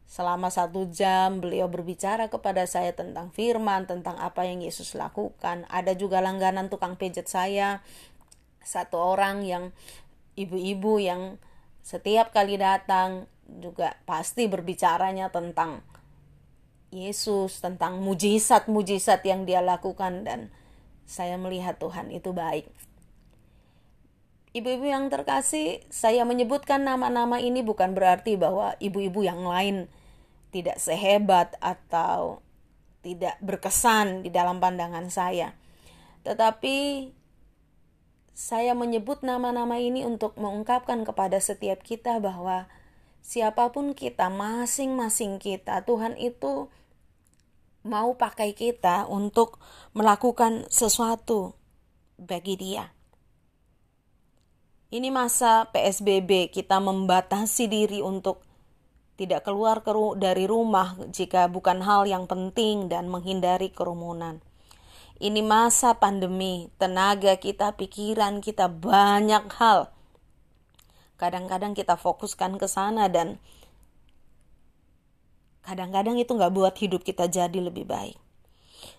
selama 0.09 0.49
satu 0.49 0.89
jam 0.89 1.45
beliau 1.45 1.69
berbicara 1.69 2.33
kepada 2.33 2.65
saya 2.65 2.97
tentang 2.97 3.29
firman, 3.29 3.85
tentang 3.85 4.17
apa 4.17 4.49
yang 4.49 4.65
Yesus 4.65 4.97
lakukan. 4.97 5.69
Ada 5.69 5.93
juga 5.99 6.25
langganan 6.25 6.73
tukang 6.73 6.97
pijet 6.97 7.29
saya, 7.29 7.85
satu 8.65 8.97
orang 8.97 9.45
yang 9.45 9.71
ibu-ibu 10.39 11.03
yang 11.03 11.37
setiap 11.85 12.33
kali 12.33 12.57
datang 12.57 13.29
juga 13.49 13.97
pasti 14.05 14.45
berbicaranya 14.45 15.33
tentang 15.33 15.81
Yesus, 16.89 17.61
tentang 17.61 18.01
mujizat-mujizat 18.01 19.21
yang 19.29 19.45
dia 19.45 19.61
lakukan 19.61 20.25
dan 20.25 20.49
saya 21.09 21.37
melihat 21.37 21.77
Tuhan 21.77 22.13
itu 22.13 22.33
baik. 22.33 22.69
Ibu-ibu 24.57 24.89
yang 24.89 25.13
terkasih, 25.13 25.85
saya 25.93 26.25
menyebutkan 26.25 26.81
nama-nama 26.81 27.37
ini 27.37 27.61
bukan 27.61 27.93
berarti 27.93 28.41
bahwa 28.41 28.73
ibu-ibu 28.81 29.21
yang 29.21 29.45
lain 29.45 29.93
tidak 30.49 30.81
sehebat 30.81 31.53
atau 31.61 32.41
tidak 33.05 33.37
berkesan 33.45 34.25
di 34.25 34.33
dalam 34.33 34.59
pandangan 34.59 35.13
saya. 35.13 35.53
Tetapi 36.25 37.09
saya 38.33 38.73
menyebut 38.73 39.21
nama-nama 39.21 39.77
ini 39.77 40.07
untuk 40.09 40.39
mengungkapkan 40.41 41.05
kepada 41.05 41.37
setiap 41.43 41.85
kita 41.85 42.17
bahwa 42.17 42.71
siapa 43.21 43.69
pun 43.75 43.93
kita, 43.93 44.33
masing-masing 44.33 45.37
kita, 45.37 45.85
Tuhan 45.85 46.17
itu 46.17 46.73
mau 47.85 48.15
pakai 48.19 48.57
kita 48.57 49.07
untuk 49.07 49.61
melakukan 49.95 50.67
sesuatu 50.73 51.55
bagi 52.19 52.59
Dia. 52.59 52.91
Ini 54.89 55.13
masa 55.13 55.69
PSBB, 55.69 56.49
kita 56.49 56.81
membatasi 56.81 57.69
diri 57.69 58.01
untuk 58.01 58.41
tidak 59.21 59.45
keluar 59.45 59.85
dari 60.17 60.49
rumah 60.49 60.97
jika 61.13 61.51
bukan 61.51 61.85
hal 61.85 62.09
yang 62.09 62.25
penting 62.25 62.89
dan 62.89 63.13
menghindari 63.13 63.69
kerumunan. 63.69 64.41
Ini 65.19 65.43
masa 65.45 65.99
pandemi, 65.99 66.71
tenaga 66.79 67.37
kita, 67.37 67.75
pikiran 67.75 68.41
kita 68.41 68.71
banyak 68.71 69.45
hal 69.59 69.93
kadang-kadang 71.19 71.75
kita 71.75 71.99
fokuskan 71.99 72.57
ke 72.57 72.71
sana 72.71 73.11
dan 73.11 73.43
kadang-kadang 75.69 76.17
itu 76.17 76.33
nggak 76.33 76.55
buat 76.57 76.75
hidup 76.81 77.05
kita 77.05 77.29
jadi 77.29 77.61
lebih 77.61 77.85
baik. 77.85 78.17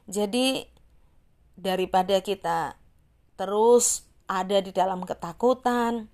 Jadi 0.05 0.69
daripada 1.57 2.21
kita 2.21 2.77
terus 3.33 4.05
ada 4.29 4.61
di 4.61 4.69
dalam 4.69 5.01
ketakutan, 5.01 6.05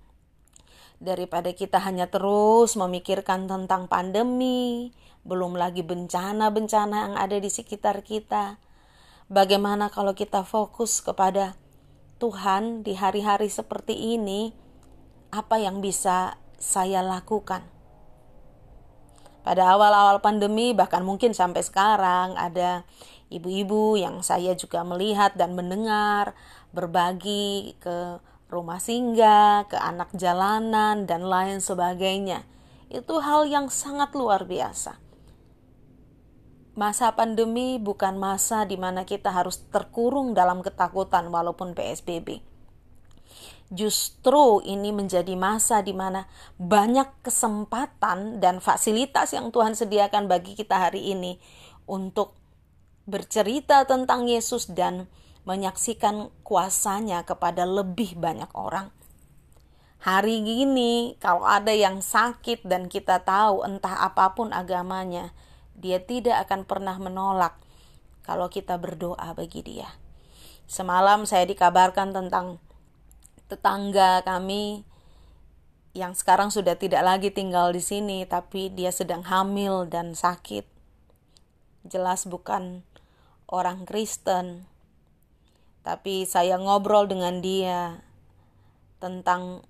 daripada 0.96 1.52
kita 1.52 1.76
hanya 1.84 2.08
terus 2.08 2.72
memikirkan 2.80 3.44
tentang 3.44 3.84
pandemi, 3.92 4.96
belum 5.28 5.60
lagi 5.60 5.84
bencana-bencana 5.84 6.96
yang 7.12 7.14
ada 7.20 7.36
di 7.36 7.52
sekitar 7.52 8.00
kita. 8.00 8.56
Bagaimana 9.28 9.92
kalau 9.92 10.16
kita 10.16 10.46
fokus 10.48 11.04
kepada 11.04 11.58
Tuhan 12.16 12.80
di 12.80 12.96
hari-hari 12.96 13.52
seperti 13.52 14.16
ini? 14.16 14.66
apa 15.36 15.58
yang 15.60 15.82
bisa 15.84 16.40
saya 16.56 17.02
lakukan. 17.02 17.75
Pada 19.46 19.78
awal-awal 19.78 20.18
pandemi, 20.18 20.74
bahkan 20.74 21.06
mungkin 21.06 21.30
sampai 21.30 21.62
sekarang, 21.62 22.34
ada 22.34 22.82
ibu-ibu 23.30 23.94
yang 23.94 24.18
saya 24.18 24.58
juga 24.58 24.82
melihat 24.82 25.38
dan 25.38 25.54
mendengar 25.54 26.34
berbagi 26.74 27.78
ke 27.78 28.18
rumah 28.50 28.82
singgah, 28.82 29.70
ke 29.70 29.78
anak 29.78 30.10
jalanan, 30.18 31.06
dan 31.06 31.22
lain 31.22 31.62
sebagainya. 31.62 32.42
Itu 32.90 33.22
hal 33.22 33.46
yang 33.46 33.70
sangat 33.70 34.18
luar 34.18 34.50
biasa. 34.50 34.98
Masa 36.74 37.14
pandemi 37.14 37.78
bukan 37.78 38.18
masa 38.18 38.66
di 38.66 38.74
mana 38.74 39.06
kita 39.06 39.30
harus 39.30 39.62
terkurung 39.70 40.34
dalam 40.34 40.58
ketakutan, 40.58 41.30
walaupun 41.30 41.70
PSBB 41.78 42.55
justru 43.70 44.62
ini 44.62 44.94
menjadi 44.94 45.34
masa 45.34 45.82
di 45.82 45.90
mana 45.90 46.30
banyak 46.60 47.10
kesempatan 47.26 48.38
dan 48.38 48.62
fasilitas 48.62 49.34
yang 49.34 49.50
Tuhan 49.50 49.74
sediakan 49.74 50.30
bagi 50.30 50.54
kita 50.54 50.78
hari 50.78 51.10
ini 51.10 51.42
untuk 51.90 52.34
bercerita 53.06 53.86
tentang 53.86 54.26
Yesus 54.26 54.70
dan 54.70 55.10
menyaksikan 55.46 56.30
kuasanya 56.42 57.22
kepada 57.22 57.62
lebih 57.62 58.18
banyak 58.18 58.50
orang. 58.54 58.90
Hari 60.02 60.42
ini 60.42 61.18
kalau 61.18 61.46
ada 61.46 61.74
yang 61.74 62.02
sakit 62.02 62.66
dan 62.66 62.86
kita 62.90 63.22
tahu 63.22 63.62
entah 63.66 64.06
apa 64.06 64.34
pun 64.34 64.50
agamanya, 64.54 65.34
dia 65.74 66.02
tidak 66.02 66.46
akan 66.46 66.66
pernah 66.66 66.98
menolak 66.98 67.58
kalau 68.26 68.50
kita 68.50 68.78
berdoa 68.78 69.34
bagi 69.34 69.62
dia. 69.62 69.86
Semalam 70.66 71.26
saya 71.30 71.46
dikabarkan 71.46 72.10
tentang 72.10 72.58
tetangga 73.46 74.22
kami 74.26 74.82
yang 75.96 76.12
sekarang 76.12 76.52
sudah 76.52 76.76
tidak 76.76 77.00
lagi 77.00 77.32
tinggal 77.32 77.72
di 77.72 77.80
sini, 77.80 78.28
tapi 78.28 78.68
dia 78.68 78.92
sedang 78.92 79.24
hamil 79.24 79.88
dan 79.88 80.12
sakit. 80.12 80.68
Jelas 81.88 82.28
bukan 82.28 82.84
orang 83.48 83.88
Kristen, 83.88 84.68
tapi 85.86 86.28
saya 86.28 86.60
ngobrol 86.60 87.08
dengan 87.08 87.40
dia 87.40 88.04
tentang 89.00 89.64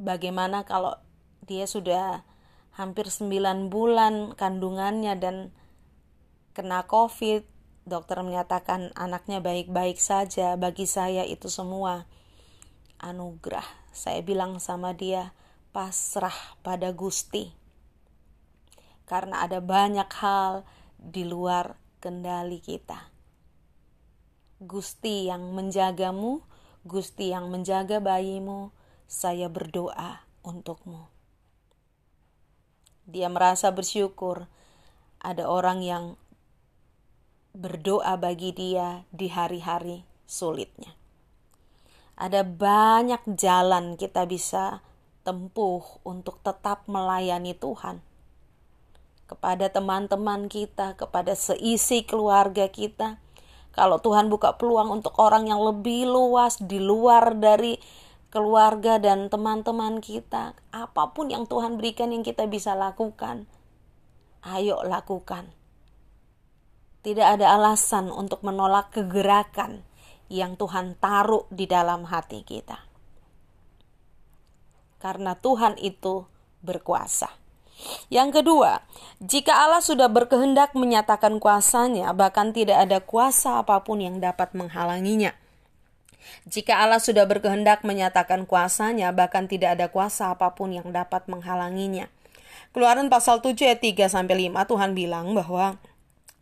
bagaimana 0.00 0.64
kalau 0.66 0.98
dia 1.44 1.68
sudah 1.68 2.24
hampir 2.74 3.06
9 3.06 3.70
bulan 3.70 4.34
kandungannya 4.34 5.14
dan 5.20 5.54
kena 6.56 6.88
COVID. 6.88 7.46
Dokter 7.84 8.24
menyatakan 8.24 8.96
anaknya 8.96 9.44
baik-baik 9.44 10.00
saja. 10.00 10.56
Bagi 10.56 10.88
saya 10.88 11.28
itu 11.28 11.52
semua 11.52 12.08
anugerah. 13.00 13.66
Saya 13.94 14.20
bilang 14.20 14.58
sama 14.58 14.94
dia, 14.94 15.34
pasrah 15.74 16.58
pada 16.62 16.94
Gusti. 16.94 17.50
Karena 19.04 19.44
ada 19.44 19.60
banyak 19.60 20.08
hal 20.20 20.64
di 20.96 21.28
luar 21.28 21.76
kendali 22.00 22.60
kita. 22.60 23.12
Gusti 24.64 25.28
yang 25.28 25.52
menjagamu, 25.52 26.40
Gusti 26.84 27.32
yang 27.34 27.52
menjaga 27.52 28.00
bayimu, 28.00 28.72
saya 29.04 29.52
berdoa 29.52 30.24
untukmu. 30.40 31.08
Dia 33.04 33.28
merasa 33.28 33.68
bersyukur 33.72 34.48
ada 35.20 35.44
orang 35.48 35.84
yang 35.84 36.04
berdoa 37.52 38.16
bagi 38.16 38.56
dia 38.56 39.04
di 39.12 39.28
hari-hari 39.28 40.02
sulitnya. 40.24 41.03
Ada 42.14 42.46
banyak 42.46 43.26
jalan 43.34 43.98
kita 43.98 44.22
bisa 44.30 44.86
tempuh 45.26 45.82
untuk 46.06 46.38
tetap 46.46 46.86
melayani 46.86 47.58
Tuhan. 47.58 47.98
Kepada 49.26 49.66
teman-teman 49.72 50.46
kita, 50.46 50.94
kepada 50.94 51.34
seisi 51.34 52.06
keluarga 52.06 52.70
kita. 52.70 53.18
Kalau 53.74 53.98
Tuhan 53.98 54.30
buka 54.30 54.54
peluang 54.54 55.02
untuk 55.02 55.18
orang 55.18 55.50
yang 55.50 55.58
lebih 55.58 56.06
luas 56.06 56.62
di 56.62 56.78
luar 56.78 57.34
dari 57.34 57.82
keluarga 58.30 59.02
dan 59.02 59.26
teman-teman 59.26 59.98
kita, 59.98 60.54
apa 60.70 61.10
pun 61.10 61.34
yang 61.34 61.50
Tuhan 61.50 61.74
berikan 61.78 62.14
yang 62.14 62.22
kita 62.22 62.46
bisa 62.46 62.78
lakukan, 62.78 63.50
ayo 64.46 64.86
lakukan. 64.86 65.50
Tidak 67.02 67.26
ada 67.26 67.58
alasan 67.58 68.14
untuk 68.14 68.46
menolak 68.46 68.94
kegerakan 68.94 69.82
yang 70.34 70.58
Tuhan 70.58 70.98
taruh 70.98 71.46
di 71.54 71.70
dalam 71.70 72.10
hati 72.10 72.42
kita. 72.42 72.82
Karena 74.98 75.38
Tuhan 75.38 75.78
itu 75.78 76.26
berkuasa. 76.64 77.30
Yang 78.10 78.42
kedua, 78.42 78.82
jika 79.22 79.66
Allah 79.66 79.82
sudah 79.82 80.10
berkehendak 80.10 80.74
menyatakan 80.74 81.38
kuasanya, 81.38 82.10
bahkan 82.16 82.50
tidak 82.50 82.82
ada 82.82 82.98
kuasa 83.02 83.62
apa 83.62 83.82
pun 83.86 84.02
yang 84.02 84.18
dapat 84.18 84.54
menghalanginya. 84.56 85.34
Jika 86.48 86.80
Allah 86.80 86.98
sudah 87.02 87.28
berkehendak 87.28 87.84
menyatakan 87.84 88.48
kuasanya, 88.48 89.12
bahkan 89.12 89.44
tidak 89.44 89.76
ada 89.76 89.86
kuasa 89.92 90.32
apa 90.32 90.56
pun 90.56 90.72
yang 90.72 90.88
dapat 90.88 91.28
menghalanginya. 91.28 92.08
Keluaran 92.72 93.12
pasal 93.12 93.44
7 93.44 93.54
ayat 93.70 93.80
3 93.84 94.08
sampai 94.08 94.48
5 94.48 94.70
Tuhan 94.70 94.90
bilang 94.96 95.36
bahwa 95.36 95.76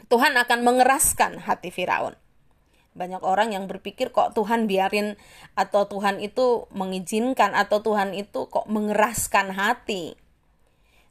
Tuhan 0.07 0.37
akan 0.39 0.61
mengeraskan 0.63 1.45
hati 1.45 1.75
Firaun. 1.75 2.15
Banyak 2.93 3.25
orang 3.25 3.57
yang 3.57 3.65
berpikir 3.69 4.13
kok 4.13 4.37
Tuhan 4.37 4.69
biarin 4.69 5.17
atau 5.57 5.89
Tuhan 5.89 6.21
itu 6.21 6.69
mengizinkan 6.77 7.57
atau 7.57 7.81
Tuhan 7.81 8.13
itu 8.13 8.49
kok 8.53 8.69
mengeraskan 8.69 9.57
hati. 9.57 10.17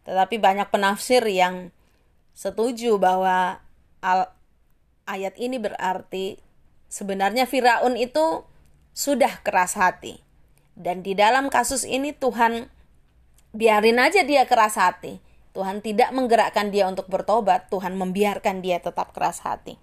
Tetapi 0.05 0.37
banyak 0.37 0.69
penafsir 0.69 1.25
yang 1.25 1.73
setuju 2.37 3.01
bahwa 3.01 3.61
al 4.01 4.33
ayat 5.09 5.33
ini 5.41 5.57
berarti 5.57 6.37
Sebenarnya 6.91 7.47
Firaun 7.47 7.95
itu 7.95 8.43
sudah 8.91 9.39
keras 9.47 9.79
hati. 9.79 10.19
Dan 10.75 11.07
di 11.07 11.15
dalam 11.15 11.47
kasus 11.47 11.87
ini 11.87 12.11
Tuhan 12.11 12.67
biarin 13.55 13.95
aja 13.95 14.27
dia 14.27 14.43
keras 14.43 14.75
hati. 14.75 15.23
Tuhan 15.55 15.79
tidak 15.79 16.11
menggerakkan 16.11 16.67
dia 16.67 16.91
untuk 16.91 17.07
bertobat, 17.07 17.71
Tuhan 17.71 17.95
membiarkan 17.95 18.59
dia 18.59 18.83
tetap 18.83 19.15
keras 19.15 19.39
hati. 19.39 19.79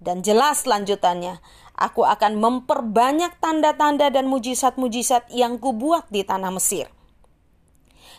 Dan 0.00 0.24
jelas 0.24 0.64
lanjutannya, 0.64 1.44
aku 1.76 2.08
akan 2.08 2.40
memperbanyak 2.40 3.36
tanda-tanda 3.36 4.08
dan 4.08 4.32
mujizat-mujizat 4.32 5.28
yang 5.28 5.60
kubuat 5.60 6.08
di 6.08 6.24
tanah 6.24 6.48
Mesir. 6.48 6.88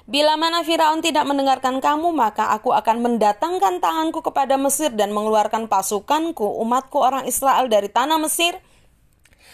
Bila 0.06 0.34
mana 0.34 0.66
Firaun 0.66 1.02
tidak 1.02 1.26
mendengarkan 1.30 1.78
kamu, 1.78 2.10
maka 2.14 2.54
aku 2.54 2.74
akan 2.74 3.06
mendatangkan 3.06 3.82
tanganku 3.82 4.22
kepada 4.26 4.58
Mesir 4.58 4.90
dan 4.94 5.14
mengeluarkan 5.14 5.70
pasukanku, 5.70 6.46
umatku 6.62 6.98
orang 7.02 7.30
Israel 7.30 7.70
dari 7.70 7.90
tanah 7.90 8.18
Mesir 8.18 8.58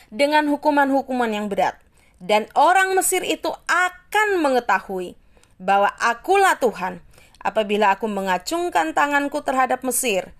dengan 0.07 0.47
hukuman-hukuman 0.47 1.31
yang 1.31 1.47
berat. 1.51 1.79
Dan 2.17 2.47
orang 2.55 2.95
Mesir 2.95 3.21
itu 3.27 3.51
akan 3.67 4.39
mengetahui 4.39 5.19
bahwa 5.59 5.91
akulah 5.99 6.55
Tuhan 6.57 7.03
apabila 7.43 7.93
aku 7.93 8.09
mengacungkan 8.09 8.95
tanganku 8.95 9.43
terhadap 9.45 9.85
Mesir 9.85 10.33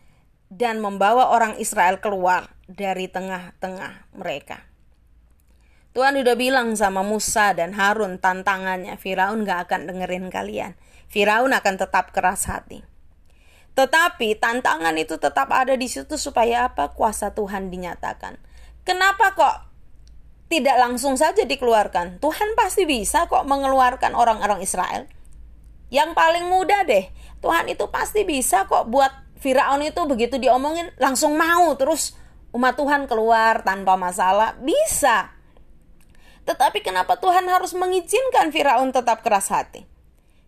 dan 0.48 0.80
membawa 0.80 1.32
orang 1.36 1.60
Israel 1.60 2.00
keluar 2.00 2.52
dari 2.68 3.12
tengah-tengah 3.12 4.12
mereka. 4.16 4.64
Tuhan 5.98 6.14
udah 6.14 6.36
bilang 6.38 6.78
sama 6.78 7.02
Musa 7.02 7.58
dan 7.58 7.74
Harun 7.74 8.22
tantangannya, 8.22 9.02
Firaun 9.02 9.42
gak 9.44 9.66
akan 9.66 9.90
dengerin 9.90 10.30
kalian. 10.30 10.78
Firaun 11.10 11.58
akan 11.58 11.76
tetap 11.82 12.14
keras 12.14 12.46
hati. 12.46 12.86
Tetapi 13.74 14.38
tantangan 14.38 14.94
itu 14.98 15.18
tetap 15.18 15.50
ada 15.54 15.74
di 15.74 15.90
situ 15.90 16.18
supaya 16.18 16.70
apa? 16.70 16.94
Kuasa 16.94 17.34
Tuhan 17.34 17.70
dinyatakan. 17.70 18.38
Kenapa 18.86 19.34
kok 19.38 19.56
tidak 20.50 20.78
langsung 20.82 21.18
saja 21.18 21.46
dikeluarkan? 21.46 22.18
Tuhan 22.18 22.58
pasti 22.58 22.86
bisa 22.86 23.26
kok 23.26 23.46
mengeluarkan 23.46 24.14
orang-orang 24.14 24.62
Israel. 24.66 25.10
Yang 25.94 26.14
paling 26.14 26.46
mudah 26.50 26.90
deh, 26.90 27.10
Tuhan 27.42 27.70
itu 27.70 27.86
pasti 27.94 28.26
bisa 28.26 28.66
kok 28.66 28.90
buat 28.90 29.27
Firaun 29.38 29.86
itu 29.86 30.02
begitu 30.10 30.42
diomongin 30.42 30.90
langsung 30.98 31.38
mau 31.38 31.74
terus 31.78 32.18
umat 32.54 32.74
Tuhan 32.74 33.06
keluar 33.06 33.62
tanpa 33.62 33.94
masalah. 33.94 34.58
Bisa. 34.58 35.34
Tetapi 36.48 36.80
kenapa 36.80 37.20
Tuhan 37.20 37.46
harus 37.52 37.76
mengizinkan 37.76 38.50
Firaun 38.50 38.90
tetap 38.96 39.22
keras 39.22 39.52
hati? 39.52 39.84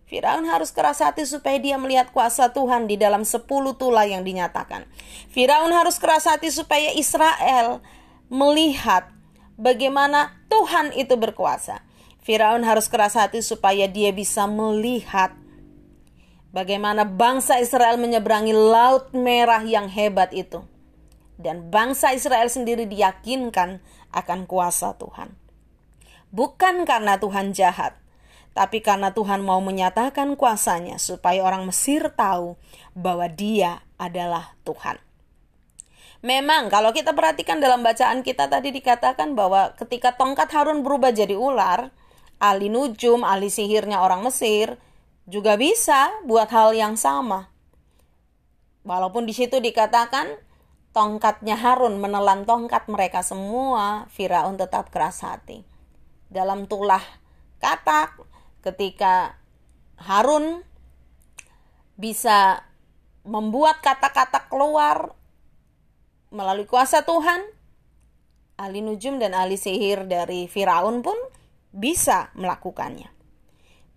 Firaun 0.10 0.50
harus 0.50 0.74
keras 0.74 1.06
hati 1.06 1.22
supaya 1.22 1.62
dia 1.62 1.78
melihat 1.78 2.10
kuasa 2.10 2.50
Tuhan 2.50 2.90
di 2.90 2.98
dalam 2.98 3.22
sepuluh 3.22 3.78
tula 3.78 4.10
yang 4.10 4.26
dinyatakan. 4.26 4.90
Firaun 5.30 5.70
harus 5.70 6.02
keras 6.02 6.26
hati 6.26 6.50
supaya 6.50 6.90
Israel 6.98 7.78
melihat 8.26 9.06
bagaimana 9.54 10.34
Tuhan 10.50 10.98
itu 10.98 11.14
berkuasa. 11.14 11.86
Firaun 12.26 12.66
harus 12.66 12.90
keras 12.90 13.14
hati 13.14 13.46
supaya 13.46 13.86
dia 13.86 14.10
bisa 14.10 14.50
melihat 14.50 15.36
bagaimana 16.52 17.06
bangsa 17.06 17.62
Israel 17.62 18.00
menyeberangi 18.02 18.54
laut 18.54 19.12
merah 19.14 19.62
yang 19.62 19.90
hebat 19.90 20.34
itu. 20.34 20.66
Dan 21.40 21.72
bangsa 21.72 22.12
Israel 22.12 22.52
sendiri 22.52 22.84
diyakinkan 22.84 23.80
akan 24.12 24.44
kuasa 24.44 24.98
Tuhan 25.00 25.40
bukan 26.30 26.86
karena 26.86 27.18
Tuhan 27.18 27.52
jahat, 27.54 27.98
tapi 28.54 28.82
karena 28.82 29.14
Tuhan 29.14 29.42
mau 29.42 29.62
menyatakan 29.62 30.38
kuasanya 30.38 31.02
supaya 31.02 31.42
orang 31.42 31.66
Mesir 31.70 32.14
tahu 32.14 32.58
bahwa 32.94 33.26
Dia 33.30 33.82
adalah 33.98 34.58
Tuhan. 34.66 35.02
Memang 36.20 36.68
kalau 36.68 36.92
kita 36.92 37.16
perhatikan 37.16 37.64
dalam 37.64 37.80
bacaan 37.80 38.28
kita 38.28 38.52
tadi 38.52 38.76
dikatakan 38.76 39.40
bahwa 39.40 39.72
ketika 39.80 40.20
tongkat 40.20 40.52
Harun 40.52 40.84
berubah 40.84 41.16
jadi 41.16 41.40
ular, 41.40 41.96
ahli 42.44 42.68
nujum, 42.68 43.24
ahli 43.24 43.48
sihirnya 43.48 44.04
orang 44.04 44.28
Mesir 44.28 44.76
juga 45.30 45.56
bisa 45.56 46.10
buat 46.26 46.50
hal 46.50 46.74
yang 46.74 46.98
sama. 46.98 47.54
Walaupun 48.82 49.30
di 49.30 49.38
situ 49.38 49.62
dikatakan 49.62 50.26
tongkatnya 50.92 51.54
Harun 51.54 52.02
menelan 52.02 52.50
tongkat 52.50 52.90
mereka 52.90 53.22
semua, 53.22 54.10
Firaun 54.10 54.58
tetap 54.58 54.90
keras 54.90 55.22
hati 55.22 55.70
dalam 56.30 56.70
tulah 56.70 57.02
katak 57.58 58.14
ketika 58.62 59.38
Harun 59.98 60.62
bisa 62.00 62.64
membuat 63.28 63.84
kata-kata 63.84 64.48
keluar 64.48 65.12
melalui 66.32 66.70
kuasa 66.70 67.04
Tuhan 67.04 67.42
ahli 68.56 68.80
nujum 68.86 69.18
dan 69.20 69.36
ahli 69.36 69.58
sihir 69.60 70.08
dari 70.08 70.48
Firaun 70.48 71.02
pun 71.04 71.18
bisa 71.74 72.32
melakukannya 72.38 73.12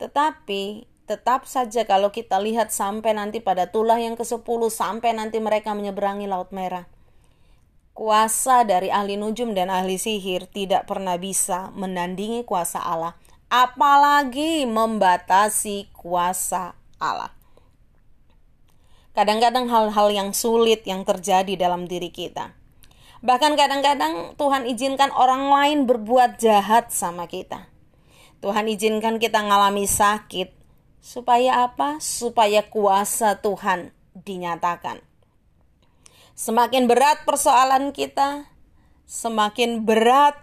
tetapi 0.00 0.91
tetap 1.12 1.44
saja 1.44 1.84
kalau 1.84 2.08
kita 2.08 2.40
lihat 2.40 2.72
sampai 2.72 3.12
nanti 3.12 3.44
pada 3.44 3.68
tulah 3.68 4.00
yang 4.00 4.16
ke-10 4.16 4.60
sampai 4.72 5.12
nanti 5.12 5.36
mereka 5.44 5.76
menyeberangi 5.76 6.24
Laut 6.24 6.48
Merah 6.56 6.88
Kuasa 7.92 8.64
dari 8.64 8.88
ahli 8.88 9.20
nujum 9.20 9.52
dan 9.52 9.68
ahli 9.68 10.00
sihir 10.00 10.48
tidak 10.48 10.88
pernah 10.88 11.20
bisa 11.20 11.68
menandingi 11.76 12.40
kuasa 12.48 12.80
Allah, 12.80 13.20
apalagi 13.52 14.64
membatasi 14.64 15.92
kuasa 15.92 16.72
Allah. 16.96 17.28
Kadang-kadang 19.12 19.68
hal-hal 19.68 20.08
yang 20.08 20.32
sulit 20.32 20.88
yang 20.88 21.04
terjadi 21.04 21.52
dalam 21.60 21.84
diri 21.84 22.08
kita. 22.08 22.56
Bahkan 23.20 23.60
kadang-kadang 23.60 24.40
Tuhan 24.40 24.64
izinkan 24.72 25.12
orang 25.12 25.52
lain 25.52 25.78
berbuat 25.84 26.40
jahat 26.40 26.88
sama 26.96 27.28
kita. 27.28 27.68
Tuhan 28.40 28.72
izinkan 28.72 29.20
kita 29.20 29.44
ngalami 29.44 29.84
sakit. 29.84 30.61
Supaya 31.02 31.66
apa? 31.66 31.98
Supaya 31.98 32.62
kuasa 32.70 33.42
Tuhan 33.42 33.90
dinyatakan. 34.14 35.02
Semakin 36.38 36.86
berat 36.86 37.26
persoalan 37.26 37.90
kita, 37.90 38.46
semakin 39.04 39.82
berat 39.82 40.38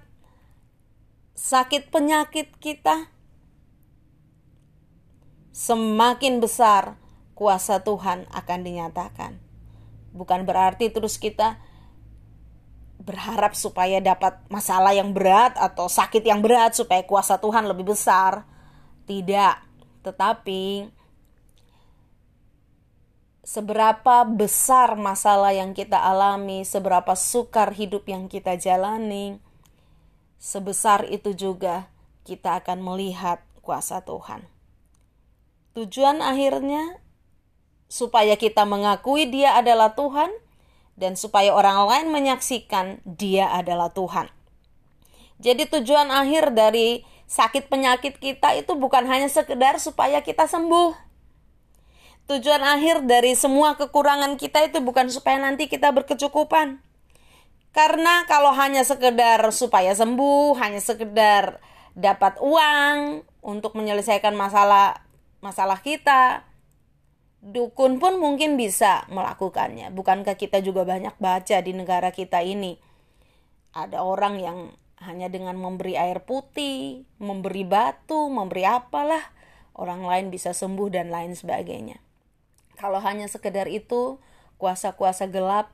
sakit 1.40 1.88
penyakit 1.88 2.52
kita, 2.60 3.08
semakin 5.56 6.44
besar 6.44 7.00
kuasa 7.40 7.80
Tuhan 7.80 8.28
akan 8.28 8.60
dinyatakan. 8.60 9.40
Bukan 10.12 10.44
berarti 10.44 10.92
terus 10.92 11.16
kita 11.16 11.56
berharap 13.00 13.56
supaya 13.56 14.04
dapat 14.04 14.44
masalah 14.52 14.92
yang 14.92 15.16
berat 15.16 15.56
atau 15.56 15.88
sakit 15.88 16.20
yang 16.20 16.44
berat 16.44 16.76
supaya 16.76 17.00
kuasa 17.08 17.40
Tuhan 17.40 17.64
lebih 17.64 17.96
besar. 17.96 18.44
Tidak, 19.08 19.69
tetapi 20.02 20.94
seberapa 23.50 24.30
besar 24.30 24.94
masalah 24.94 25.50
yang 25.50 25.74
kita 25.74 25.98
alami, 25.98 26.62
seberapa 26.62 27.18
sukar 27.18 27.74
hidup 27.74 28.06
yang 28.06 28.30
kita 28.30 28.54
jalani, 28.62 29.42
sebesar 30.38 31.10
itu 31.10 31.34
juga 31.34 31.90
kita 32.30 32.62
akan 32.62 32.86
melihat 32.86 33.42
kuasa 33.66 34.06
Tuhan. 34.06 34.46
Tujuan 35.74 36.22
akhirnya 36.22 37.02
supaya 37.90 38.38
kita 38.38 38.70
mengakui 38.70 39.26
Dia 39.28 39.58
adalah 39.58 39.98
Tuhan 39.98 40.30
dan 40.94 41.18
supaya 41.18 41.50
orang 41.50 41.90
lain 41.90 42.08
menyaksikan 42.14 43.02
Dia 43.02 43.50
adalah 43.50 43.90
Tuhan. 43.90 44.30
Jadi 45.40 45.66
tujuan 45.72 46.14
akhir 46.14 46.54
dari 46.54 47.02
sakit 47.30 47.70
penyakit 47.70 48.18
kita 48.18 48.58
itu 48.58 48.74
bukan 48.74 49.06
hanya 49.06 49.30
sekedar 49.30 49.78
supaya 49.78 50.26
kita 50.26 50.50
sembuh 50.50 51.10
Tujuan 52.30 52.62
akhir 52.62 53.10
dari 53.10 53.34
semua 53.34 53.74
kekurangan 53.74 54.38
kita 54.38 54.62
itu 54.70 54.86
bukan 54.86 55.10
supaya 55.10 55.42
nanti 55.42 55.66
kita 55.66 55.90
berkecukupan. 55.90 56.78
Karena 57.74 58.22
kalau 58.30 58.54
hanya 58.54 58.86
sekedar 58.86 59.42
supaya 59.50 59.98
sembuh, 59.98 60.54
hanya 60.62 60.78
sekedar 60.78 61.58
dapat 61.98 62.38
uang 62.38 63.26
untuk 63.42 63.74
menyelesaikan 63.74 64.38
masalah 64.38 65.02
masalah 65.42 65.82
kita, 65.82 66.46
dukun 67.42 67.98
pun 67.98 68.22
mungkin 68.22 68.62
bisa 68.62 69.10
melakukannya. 69.10 69.90
Bukankah 69.90 70.38
kita 70.38 70.62
juga 70.62 70.86
banyak 70.86 71.18
baca 71.18 71.58
di 71.66 71.74
negara 71.74 72.14
kita 72.14 72.46
ini? 72.46 72.78
Ada 73.74 74.06
orang 74.06 74.38
yang 74.38 74.58
hanya 75.00 75.32
dengan 75.32 75.56
memberi 75.56 75.96
air 75.96 76.20
putih, 76.24 77.08
memberi 77.24 77.64
batu, 77.64 78.28
memberi 78.28 78.68
apalah, 78.68 79.32
orang 79.72 80.04
lain 80.04 80.28
bisa 80.28 80.52
sembuh 80.52 80.92
dan 80.92 81.08
lain 81.08 81.40
sebagainya. 81.40 82.04
Kalau 82.76 83.00
hanya 83.00 83.32
sekedar 83.32 83.72
itu, 83.72 84.20
kuasa-kuasa 84.60 85.32
gelap 85.32 85.72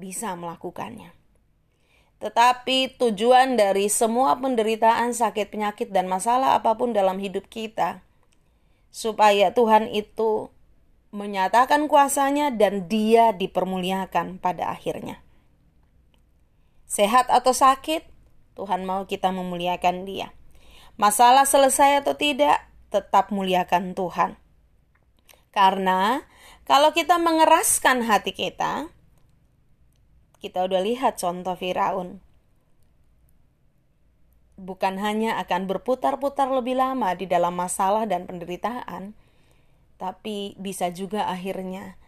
bisa 0.00 0.32
melakukannya. 0.32 1.12
Tetapi 2.24 2.96
tujuan 2.96 3.60
dari 3.60 3.92
semua 3.92 4.40
penderitaan, 4.40 5.12
sakit, 5.12 5.52
penyakit, 5.52 5.92
dan 5.92 6.08
masalah 6.08 6.56
apa 6.56 6.72
pun 6.72 6.96
dalam 6.96 7.20
hidup 7.20 7.44
kita, 7.52 8.00
supaya 8.88 9.52
Tuhan 9.52 9.92
itu 9.92 10.48
menyatakan 11.12 11.84
kuasanya 11.84 12.48
dan 12.48 12.88
dia 12.88 13.36
dipermuliakan 13.36 14.40
pada 14.40 14.72
akhirnya. 14.72 15.20
Sehat 16.88 17.28
atau 17.28 17.52
sakit, 17.52 18.13
Tuhan 18.54 18.86
mau 18.86 19.06
kita 19.06 19.34
memuliakan 19.34 20.06
Dia. 20.06 20.30
Masalah 20.94 21.42
selesai 21.42 22.06
atau 22.06 22.14
tidak, 22.14 22.62
tetap 22.94 23.34
muliakan 23.34 23.98
Tuhan. 23.98 24.38
Karena 25.50 26.22
kalau 26.66 26.94
kita 26.94 27.18
mengeraskan 27.18 28.06
hati 28.06 28.30
kita, 28.34 28.90
kita 30.38 30.66
udah 30.66 30.80
lihat 30.82 31.18
contoh 31.18 31.58
Firaun. 31.58 32.22
Bukan 34.54 35.02
hanya 35.02 35.42
akan 35.42 35.66
berputar-putar 35.66 36.46
lebih 36.46 36.78
lama 36.78 37.10
di 37.18 37.26
dalam 37.26 37.58
masalah 37.58 38.06
dan 38.06 38.30
penderitaan, 38.30 39.18
tapi 39.98 40.54
bisa 40.62 40.94
juga 40.94 41.26
akhirnya 41.26 41.98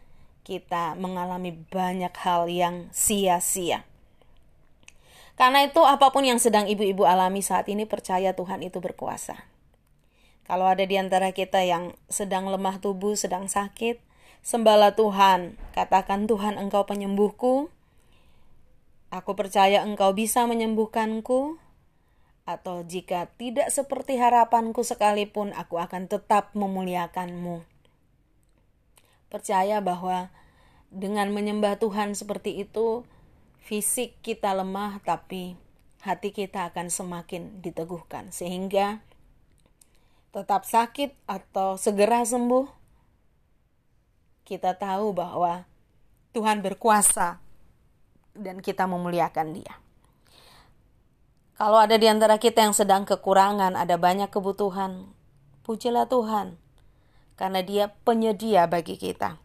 kita 0.46 0.94
mengalami 0.94 1.50
banyak 1.50 2.14
hal 2.22 2.46
yang 2.46 2.86
sia-sia. 2.94 3.82
Karena 5.36 5.68
itu 5.68 5.84
apa 5.84 6.08
pun 6.08 6.24
yang 6.24 6.40
sedang 6.40 6.64
ibu-ibu 6.64 7.04
alami 7.04 7.44
saat 7.44 7.68
ini 7.68 7.84
percaya 7.84 8.32
Tuhan 8.32 8.64
itu 8.64 8.80
berkuasa. 8.80 9.36
Kalau 10.48 10.64
ada 10.64 10.80
di 10.88 10.96
antara 10.96 11.36
kita 11.36 11.60
yang 11.60 11.92
sedang 12.08 12.48
lemah 12.48 12.80
tubuh, 12.80 13.12
sedang 13.18 13.44
sakit, 13.44 14.00
sembahlah 14.40 14.96
Tuhan. 14.96 15.60
Katakan 15.76 16.24
Tuhan 16.24 16.56
engkau 16.56 16.88
penyembuhku. 16.88 17.68
Aku 19.12 19.32
percaya 19.36 19.84
engkau 19.84 20.16
bisa 20.16 20.48
menyembuhkanku. 20.48 21.60
Atau 22.46 22.86
jika 22.86 23.26
tidak 23.36 23.74
seperti 23.74 24.22
harapanku 24.22 24.86
sekalipun, 24.86 25.50
aku 25.52 25.82
akan 25.82 26.06
tetap 26.06 26.54
memuliakanmu. 26.54 27.66
Percaya 29.26 29.82
bahwa 29.82 30.30
dengan 30.94 31.34
menyembah 31.34 31.82
Tuhan 31.82 32.14
seperti 32.14 32.62
itu, 32.62 33.02
fisik 33.66 34.14
kita 34.22 34.54
lemah 34.54 35.02
tapi 35.02 35.58
hati 36.06 36.30
kita 36.30 36.70
akan 36.70 36.86
semakin 36.86 37.58
diteguhkan 37.58 38.30
sehingga 38.30 39.02
tetap 40.30 40.62
sakit 40.62 41.18
atau 41.26 41.74
segera 41.74 42.22
sembuh 42.22 42.70
kita 44.46 44.78
tahu 44.78 45.10
bahwa 45.10 45.66
Tuhan 46.30 46.62
berkuasa 46.62 47.42
dan 48.38 48.62
kita 48.62 48.86
memuliakan 48.86 49.58
Dia. 49.58 49.74
Kalau 51.56 51.82
ada 51.82 51.96
di 51.98 52.06
antara 52.06 52.36
kita 52.36 52.62
yang 52.62 52.76
sedang 52.76 53.02
kekurangan, 53.08 53.74
ada 53.74 53.96
banyak 53.96 54.28
kebutuhan, 54.28 55.10
pujilah 55.66 56.06
Tuhan 56.06 56.54
karena 57.34 57.60
Dia 57.66 57.84
penyedia 58.06 58.70
bagi 58.70 58.94
kita. 58.94 59.40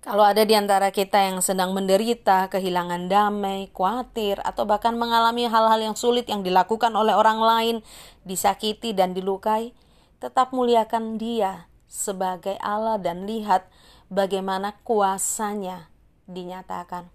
Kalau 0.00 0.24
ada 0.24 0.48
di 0.48 0.56
antara 0.56 0.88
kita 0.88 1.20
yang 1.28 1.44
sedang 1.44 1.76
menderita, 1.76 2.48
kehilangan 2.48 3.12
damai, 3.12 3.68
khawatir, 3.68 4.40
atau 4.40 4.64
bahkan 4.64 4.96
mengalami 4.96 5.44
hal-hal 5.44 5.76
yang 5.76 5.92
sulit 5.92 6.24
yang 6.24 6.40
dilakukan 6.40 6.88
oleh 6.96 7.12
orang 7.12 7.36
lain, 7.36 7.76
disakiti 8.24 8.96
dan 8.96 9.12
dilukai, 9.12 9.76
tetap 10.16 10.56
muliakan 10.56 11.20
Dia 11.20 11.68
sebagai 11.84 12.56
Allah 12.64 12.96
dan 12.96 13.28
lihat 13.28 13.68
bagaimana 14.08 14.78
kuasanya 14.88 15.92
dinyatakan. 16.24 17.12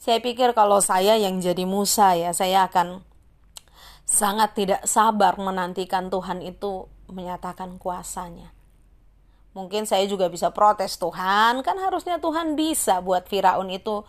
Saya 0.00 0.18
pikir 0.18 0.58
kalau 0.58 0.82
saya 0.82 1.14
yang 1.14 1.38
jadi 1.38 1.62
Musa 1.62 2.18
ya, 2.18 2.34
saya 2.34 2.66
akan 2.66 3.06
sangat 4.02 4.58
tidak 4.58 4.82
sabar 4.90 5.38
menantikan 5.38 6.10
Tuhan 6.10 6.42
itu 6.42 6.90
menyatakan 7.06 7.78
kuasanya. 7.78 8.53
Mungkin 9.54 9.86
saya 9.86 10.02
juga 10.10 10.26
bisa 10.26 10.50
protes 10.50 10.98
Tuhan, 10.98 11.62
kan 11.62 11.76
harusnya 11.78 12.18
Tuhan 12.18 12.58
bisa 12.58 12.98
buat 12.98 13.30
Firaun 13.30 13.70
itu 13.70 14.02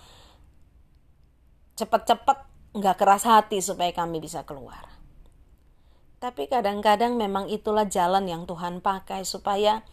cepat-cepat 1.78 2.50
nggak 2.76 2.98
keras 2.98 3.24
hati 3.30 3.62
supaya 3.62 3.94
kami 3.94 4.18
bisa 4.18 4.42
keluar. 4.42 4.90
Tapi 6.18 6.50
kadang-kadang 6.50 7.14
memang 7.14 7.46
itulah 7.46 7.86
jalan 7.86 8.26
yang 8.26 8.50
Tuhan 8.50 8.82
pakai 8.82 9.22
supaya 9.22 9.86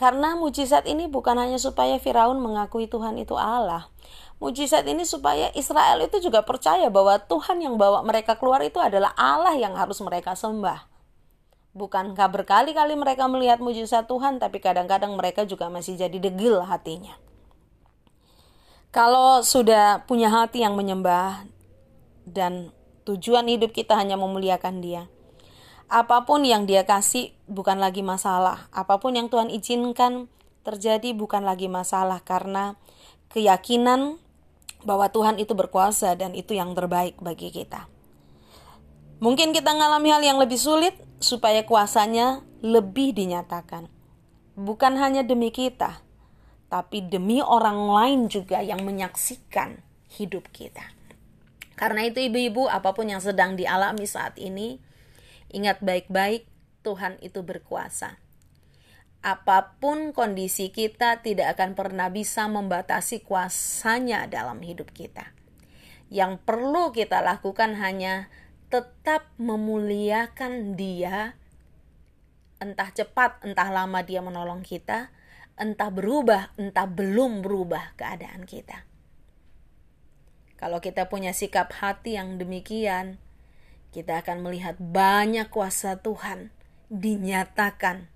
karena 0.00 0.32
mujizat 0.32 0.88
ini 0.88 1.12
bukan 1.12 1.36
hanya 1.36 1.60
supaya 1.60 2.00
Firaun 2.00 2.40
mengakui 2.40 2.88
Tuhan 2.88 3.20
itu 3.20 3.36
Allah. 3.36 3.92
Mujizat 4.40 4.88
ini 4.88 5.04
supaya 5.04 5.52
Israel 5.52 6.00
itu 6.00 6.24
juga 6.24 6.40
percaya 6.40 6.88
bahwa 6.88 7.20
Tuhan 7.20 7.60
yang 7.60 7.76
bawa 7.76 8.00
mereka 8.00 8.40
keluar 8.40 8.64
itu 8.64 8.80
adalah 8.80 9.12
Allah 9.12 9.52
yang 9.60 9.76
harus 9.76 10.00
mereka 10.00 10.32
sembah. 10.32 10.89
Bukankah 11.70 12.26
berkali-kali 12.26 12.98
mereka 12.98 13.30
melihat 13.30 13.62
mujizat 13.62 14.10
Tuhan, 14.10 14.42
tapi 14.42 14.58
kadang-kadang 14.58 15.14
mereka 15.14 15.46
juga 15.46 15.70
masih 15.70 15.94
jadi 15.94 16.18
degil 16.18 16.58
hatinya. 16.66 17.14
Kalau 18.90 19.46
sudah 19.46 20.02
punya 20.10 20.26
hati 20.34 20.66
yang 20.66 20.74
menyembah 20.74 21.46
dan 22.26 22.74
tujuan 23.06 23.46
hidup 23.46 23.70
kita 23.70 23.94
hanya 23.94 24.18
memuliakan 24.18 24.82
Dia, 24.82 25.06
apa 25.86 26.26
pun 26.26 26.42
yang 26.42 26.66
Dia 26.66 26.82
kasih 26.82 27.30
bukan 27.46 27.78
lagi 27.78 28.02
masalah. 28.02 28.66
Apa 28.74 28.98
pun 28.98 29.14
yang 29.14 29.30
Tuhan 29.30 29.50
izinkan 29.50 30.26
terjadi 30.66 31.14
bukan 31.14 31.46
lagi 31.46 31.70
masalah 31.70 32.18
karena 32.22 32.74
keyakinan 33.30 34.18
bahwa 34.82 35.06
Tuhan 35.10 35.38
itu 35.38 35.54
berkuasa 35.54 36.14
dan 36.18 36.34
itu 36.34 36.54
yang 36.54 36.74
terbaik 36.74 37.18
bagi 37.22 37.50
kita. 37.54 37.86
Mungkin 39.20 39.52
kita 39.52 39.76
mengalami 39.76 40.08
hal 40.14 40.22
yang 40.24 40.38
lebih 40.40 40.56
sulit, 40.56 40.96
supaya 41.20 41.62
kuasanya 41.68 42.40
lebih 42.64 43.12
dinyatakan. 43.12 43.86
Bukan 44.56 44.96
hanya 44.96 45.20
demi 45.20 45.52
kita, 45.52 46.00
tapi 46.72 47.04
demi 47.04 47.44
orang 47.44 47.86
lain 47.92 48.20
juga 48.32 48.64
yang 48.64 48.82
menyaksikan 48.82 49.84
hidup 50.10 50.48
kita. 50.50 50.82
Karena 51.76 52.04
itu 52.04 52.20
ibu-ibu 52.20 52.68
apa 52.68 52.92
pun 52.92 53.08
yang 53.08 53.24
sedang 53.24 53.56
dialami 53.56 54.04
saat 54.04 54.36
ini, 54.36 54.80
ingat 55.48 55.80
baik-baik 55.80 56.44
Tuhan 56.84 57.16
itu 57.24 57.40
berkuasa. 57.40 58.20
Apa 59.20 59.76
pun 59.80 60.16
kondisi 60.16 60.72
kita 60.72 61.20
tidak 61.20 61.56
akan 61.56 61.76
pernah 61.76 62.08
bisa 62.08 62.48
membatasi 62.48 63.20
kuasanya 63.24 64.24
dalam 64.28 64.60
hidup 64.64 64.92
kita. 64.96 65.36
Yang 66.08 66.40
perlu 66.44 66.92
kita 66.92 67.20
lakukan 67.20 67.76
hanya 67.76 68.32
tetap 68.70 69.26
memuliakan 69.36 70.78
Dia, 70.78 71.34
entah 72.62 72.88
cepat, 72.94 73.42
entah 73.42 73.68
lama 73.68 74.00
Dia 74.06 74.22
menolong 74.22 74.62
kita, 74.62 75.10
entah 75.58 75.90
berubah, 75.90 76.54
entah 76.54 76.86
belum 76.86 77.42
berubah 77.42 77.98
keadaan 77.98 78.46
kita. 78.46 78.86
Kalau 80.54 80.78
kita 80.78 81.10
punya 81.10 81.34
sikap 81.34 81.74
hati 81.74 82.14
yang 82.14 82.38
demikian, 82.38 83.18
kita 83.90 84.22
akan 84.22 84.46
melihat 84.46 84.78
banyak 84.78 85.50
kuasa 85.50 85.98
Tuhan 85.98 86.54
dinyatakan, 86.92 88.06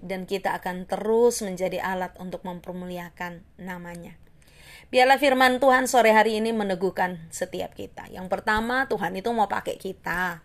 dan 0.00 0.24
kita 0.24 0.56
akan 0.56 0.88
terus 0.88 1.42
menjadi 1.42 1.82
alat 1.82 2.14
untuk 2.16 2.46
mempermuliakan 2.46 3.44
namanya. 3.60 4.16
Biarlah 4.90 5.22
firman 5.22 5.62
Tuhan 5.62 5.86
sore 5.86 6.10
hari 6.10 6.42
ini 6.42 6.50
meneguhkan 6.50 7.30
setiap 7.30 7.78
kita. 7.78 8.10
Yang 8.10 8.26
pertama, 8.26 8.90
Tuhan 8.90 9.14
itu 9.14 9.30
mau 9.30 9.46
pakai 9.46 9.78
kita. 9.78 10.42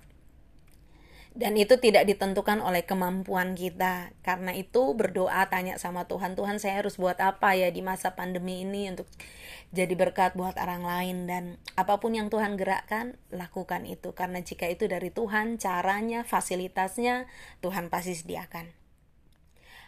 Dan 1.33 1.57
itu 1.57 1.81
tidak 1.81 2.05
ditentukan 2.05 2.61
oleh 2.61 2.85
kemampuan 2.85 3.57
kita. 3.57 4.13
Karena 4.21 4.53
itu 4.53 4.93
berdoa 4.93 5.49
tanya 5.49 5.81
sama 5.81 6.05
Tuhan, 6.05 6.37
Tuhan 6.37 6.61
saya 6.61 6.77
harus 6.77 7.01
buat 7.01 7.17
apa 7.25 7.57
ya 7.57 7.73
di 7.73 7.81
masa 7.81 8.13
pandemi 8.13 8.61
ini 8.61 8.93
untuk 8.93 9.09
jadi 9.73 9.97
berkat 9.97 10.37
buat 10.37 10.61
orang 10.61 10.85
lain 10.85 11.17
dan 11.25 11.57
apa 11.73 11.97
pun 11.97 12.13
yang 12.13 12.29
Tuhan 12.29 12.53
gerakkan, 12.53 13.17
lakukan 13.33 13.89
itu. 13.89 14.13
Karena 14.13 14.45
jika 14.45 14.69
itu 14.69 14.85
dari 14.85 15.09
Tuhan, 15.09 15.57
caranya, 15.57 16.21
fasilitasnya, 16.21 17.25
Tuhan 17.65 17.89
pasti 17.89 18.13
sediakan. 18.13 18.84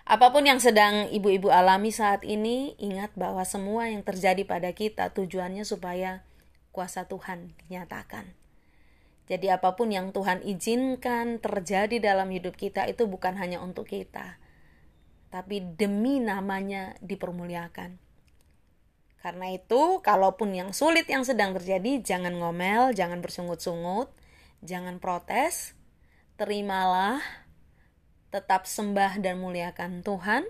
Apa 0.07 0.31
pun 0.31 0.47
yang 0.47 0.63
sedang 0.63 1.11
ibu-ibu 1.11 1.51
alami 1.51 1.91
saat 1.91 2.23
ini, 2.23 2.79
ingat 2.79 3.11
bahwa 3.19 3.43
semua 3.43 3.91
yang 3.91 4.07
terjadi 4.07 4.47
pada 4.47 4.71
kita 4.71 5.11
tujuannya 5.11 5.67
supaya 5.67 6.23
kuasa 6.71 7.11
Tuhan 7.11 7.51
dinyatakan. 7.67 8.31
Jadi 9.27 9.51
apa 9.51 9.75
pun 9.75 9.91
yang 9.91 10.15
Tuhan 10.15 10.47
izinkan 10.47 11.43
terjadi 11.43 11.99
dalam 11.99 12.31
hidup 12.31 12.55
kita 12.55 12.87
itu 12.87 13.03
bukan 13.03 13.35
hanya 13.35 13.59
untuk 13.59 13.91
kita, 13.91 14.39
tapi 15.27 15.59
demi 15.75 16.23
namanya 16.23 16.95
dipermuliakan. 17.03 17.99
Karena 19.19 19.51
itu, 19.51 19.99
kalaupun 19.99 20.55
yang 20.55 20.71
sulit 20.71 21.03
yang 21.11 21.27
sedang 21.27 21.51
terjadi, 21.51 21.99
jangan 21.99 22.31
ngomel, 22.39 22.95
jangan 22.95 23.19
bersungut-sungut, 23.19 24.07
jangan 24.63 25.03
protes, 25.03 25.75
terimalah 26.39 27.19
tetap 28.29 28.67
sembah 28.67 29.19
dan 29.23 29.39
muliakan 29.39 30.03
Tuhan 30.03 30.45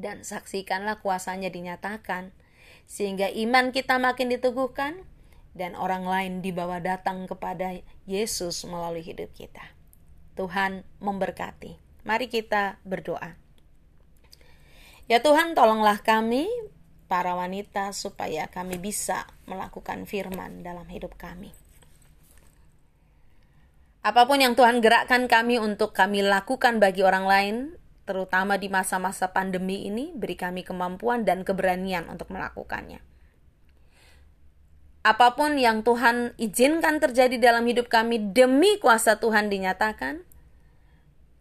dan 0.00 0.24
saksikanlah 0.24 1.04
kuasanya 1.04 1.52
dinyatakan 1.52 2.32
sehingga 2.88 3.28
iman 3.28 3.70
kita 3.70 4.00
makin 4.00 4.32
diteguhkan 4.32 5.04
dan 5.52 5.76
orang 5.76 6.08
lain 6.08 6.32
dibawa 6.40 6.80
datang 6.80 7.28
kepada 7.28 7.76
Yesus 8.08 8.64
melalui 8.64 9.04
hidup 9.04 9.28
kita. 9.36 9.62
Tuhan 10.32 10.84
memberkati. 10.98 11.76
Mari 12.08 12.26
kita 12.32 12.80
berdoa. 12.88 13.36
Ya 15.06 15.20
Tuhan, 15.20 15.52
tolonglah 15.52 16.00
kami 16.00 16.48
para 17.04 17.36
wanita 17.36 17.92
supaya 17.92 18.48
kami 18.48 18.80
bisa 18.80 19.28
melakukan 19.44 20.08
firman 20.08 20.64
dalam 20.64 20.88
hidup 20.88 21.20
kami. 21.20 21.52
Apa 24.02 24.26
pun 24.26 24.42
yang 24.42 24.58
Tuhan 24.58 24.82
gerakkan 24.82 25.30
kami 25.30 25.62
untuk 25.62 25.94
kami 25.94 26.26
lakukan 26.26 26.82
bagi 26.82 27.06
orang 27.06 27.22
lain, 27.22 27.56
terutama 28.02 28.58
di 28.58 28.66
masa-masa 28.66 29.30
pandemi 29.30 29.86
ini, 29.86 30.10
beri 30.10 30.34
kami 30.34 30.66
kemampuan 30.66 31.22
dan 31.22 31.46
keberanian 31.46 32.10
untuk 32.10 32.34
melakukannya. 32.34 32.98
Apa 35.06 35.38
pun 35.38 35.54
yang 35.54 35.86
Tuhan 35.86 36.34
izinkan 36.34 36.98
terjadi 36.98 37.38
dalam 37.38 37.62
hidup 37.62 37.86
kami 37.86 38.34
demi 38.34 38.78
kuasa 38.82 39.22
Tuhan 39.22 39.46
dinyatakan, 39.50 40.26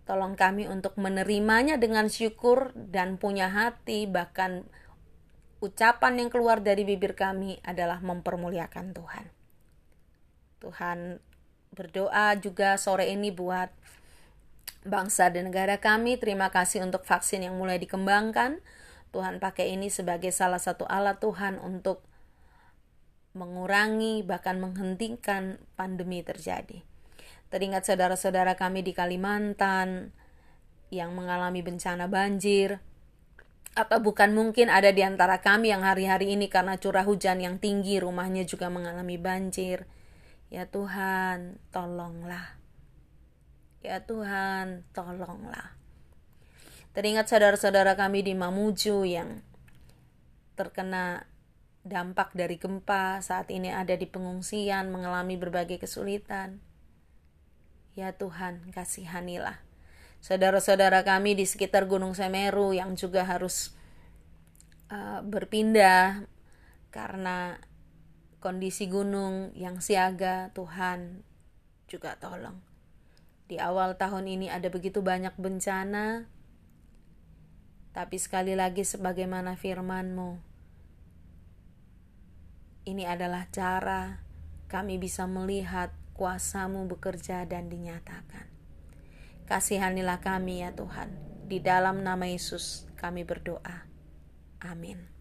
tolong 0.05 0.37
kami 0.37 0.69
untuk 0.69 0.97
menerimanya 1.01 1.81
dengan 1.81 2.13
syukur 2.13 2.73
dan 2.77 3.17
punya 3.17 3.49
hati, 3.49 4.05
bahkan 4.05 4.69
ucapan 5.65 6.25
yang 6.25 6.29
keluar 6.29 6.61
dari 6.61 6.85
bibir 6.85 7.17
kami 7.17 7.57
adalah 7.65 8.01
mempermuliakan 8.05 8.93
Tuhan. 8.93 9.25
Tuhan 10.61 10.97
berdoa 11.71 12.35
juga 12.35 12.75
sore 12.75 13.15
ini 13.15 13.31
buat 13.31 13.71
bangsa 14.83 15.31
dan 15.31 15.47
negara 15.47 15.79
kami. 15.79 16.19
Terima 16.19 16.51
kasih 16.51 16.83
untuk 16.83 17.07
vaksin 17.07 17.47
yang 17.47 17.55
mulai 17.55 17.79
dikembangkan. 17.79 18.59
Tuhan 19.15 19.39
pakai 19.39 19.71
ini 19.75 19.87
sebagai 19.87 20.35
salah 20.35 20.59
satu 20.59 20.83
alat 20.83 21.23
Tuhan 21.23 21.63
untuk 21.63 22.03
mengurangi 23.31 24.19
bahkan 24.27 24.59
menghentikan 24.59 25.63
pandemi 25.79 26.19
terjadi. 26.19 26.83
Teringat 27.47 27.87
saudara-saudara 27.87 28.59
kami 28.59 28.83
di 28.83 28.91
Kalimantan 28.91 30.11
yang 30.91 31.15
mengalami 31.15 31.63
bencana 31.63 32.11
banjir. 32.11 32.83
Atau 33.79 34.03
bukan 34.03 34.35
mungkin 34.35 34.67
ada 34.67 34.91
di 34.91 34.99
antara 35.07 35.39
kami 35.39 35.71
yang 35.71 35.87
hari-hari 35.87 36.35
ini 36.35 36.51
karena 36.51 36.75
curah 36.75 37.07
hujan 37.07 37.39
yang 37.39 37.55
tinggi 37.63 38.03
rumahnya 38.03 38.43
juga 38.43 38.67
mengalami 38.67 39.15
banjir 39.15 39.87
Ya 40.51 40.67
Tuhan, 40.67 41.63
tolonglah. 41.71 42.59
Ya 43.79 44.03
Tuhan, 44.03 44.83
tolonglah. 44.91 45.79
Teringat 46.91 47.31
saudara-saudara 47.31 47.95
kami 47.95 48.19
di 48.19 48.35
Mamuju 48.35 49.07
yang 49.07 49.39
terkena 50.59 51.23
dampak 51.87 52.35
dari 52.35 52.59
gempa, 52.59 53.23
saat 53.23 53.47
ini 53.47 53.71
ada 53.71 53.95
di 53.95 54.03
pengungsian, 54.03 54.91
mengalami 54.91 55.39
berbagai 55.39 55.79
kesulitan. 55.79 56.59
Ya 57.95 58.11
Tuhan, 58.11 58.75
kasihanilah. 58.75 59.55
Saudara-saudara 60.19 61.07
kami 61.07 61.33
di 61.33 61.47
sekitar 61.47 61.87
Gunung 61.87 62.11
Semeru 62.11 62.75
yang 62.75 62.93
juga 62.99 63.23
harus 63.23 63.71
uh, 64.91 65.23
berpindah 65.23 66.27
karena 66.91 67.57
kondisi 68.41 68.89
gunung 68.89 69.53
yang 69.53 69.77
siaga, 69.79 70.49
Tuhan 70.57 71.21
juga 71.85 72.17
tolong. 72.17 72.57
Di 73.45 73.61
awal 73.61 73.95
tahun 74.01 74.25
ini 74.25 74.49
ada 74.49 74.67
begitu 74.73 75.05
banyak 75.05 75.37
bencana, 75.37 76.25
tapi 77.93 78.17
sekali 78.17 78.57
lagi 78.57 78.81
sebagaimana 78.81 79.53
firman-Mu, 79.53 80.41
ini 82.89 83.05
adalah 83.05 83.45
cara 83.53 84.25
kami 84.65 84.97
bisa 84.97 85.29
melihat 85.29 85.93
kuasamu 86.17 86.89
bekerja 86.89 87.45
dan 87.45 87.69
dinyatakan. 87.69 88.49
Kasihanilah 89.45 90.23
kami 90.23 90.65
ya 90.65 90.73
Tuhan, 90.73 91.13
di 91.45 91.61
dalam 91.61 92.01
nama 92.01 92.25
Yesus 92.25 92.87
kami 92.97 93.21
berdoa. 93.27 93.85
Amin. 94.63 95.20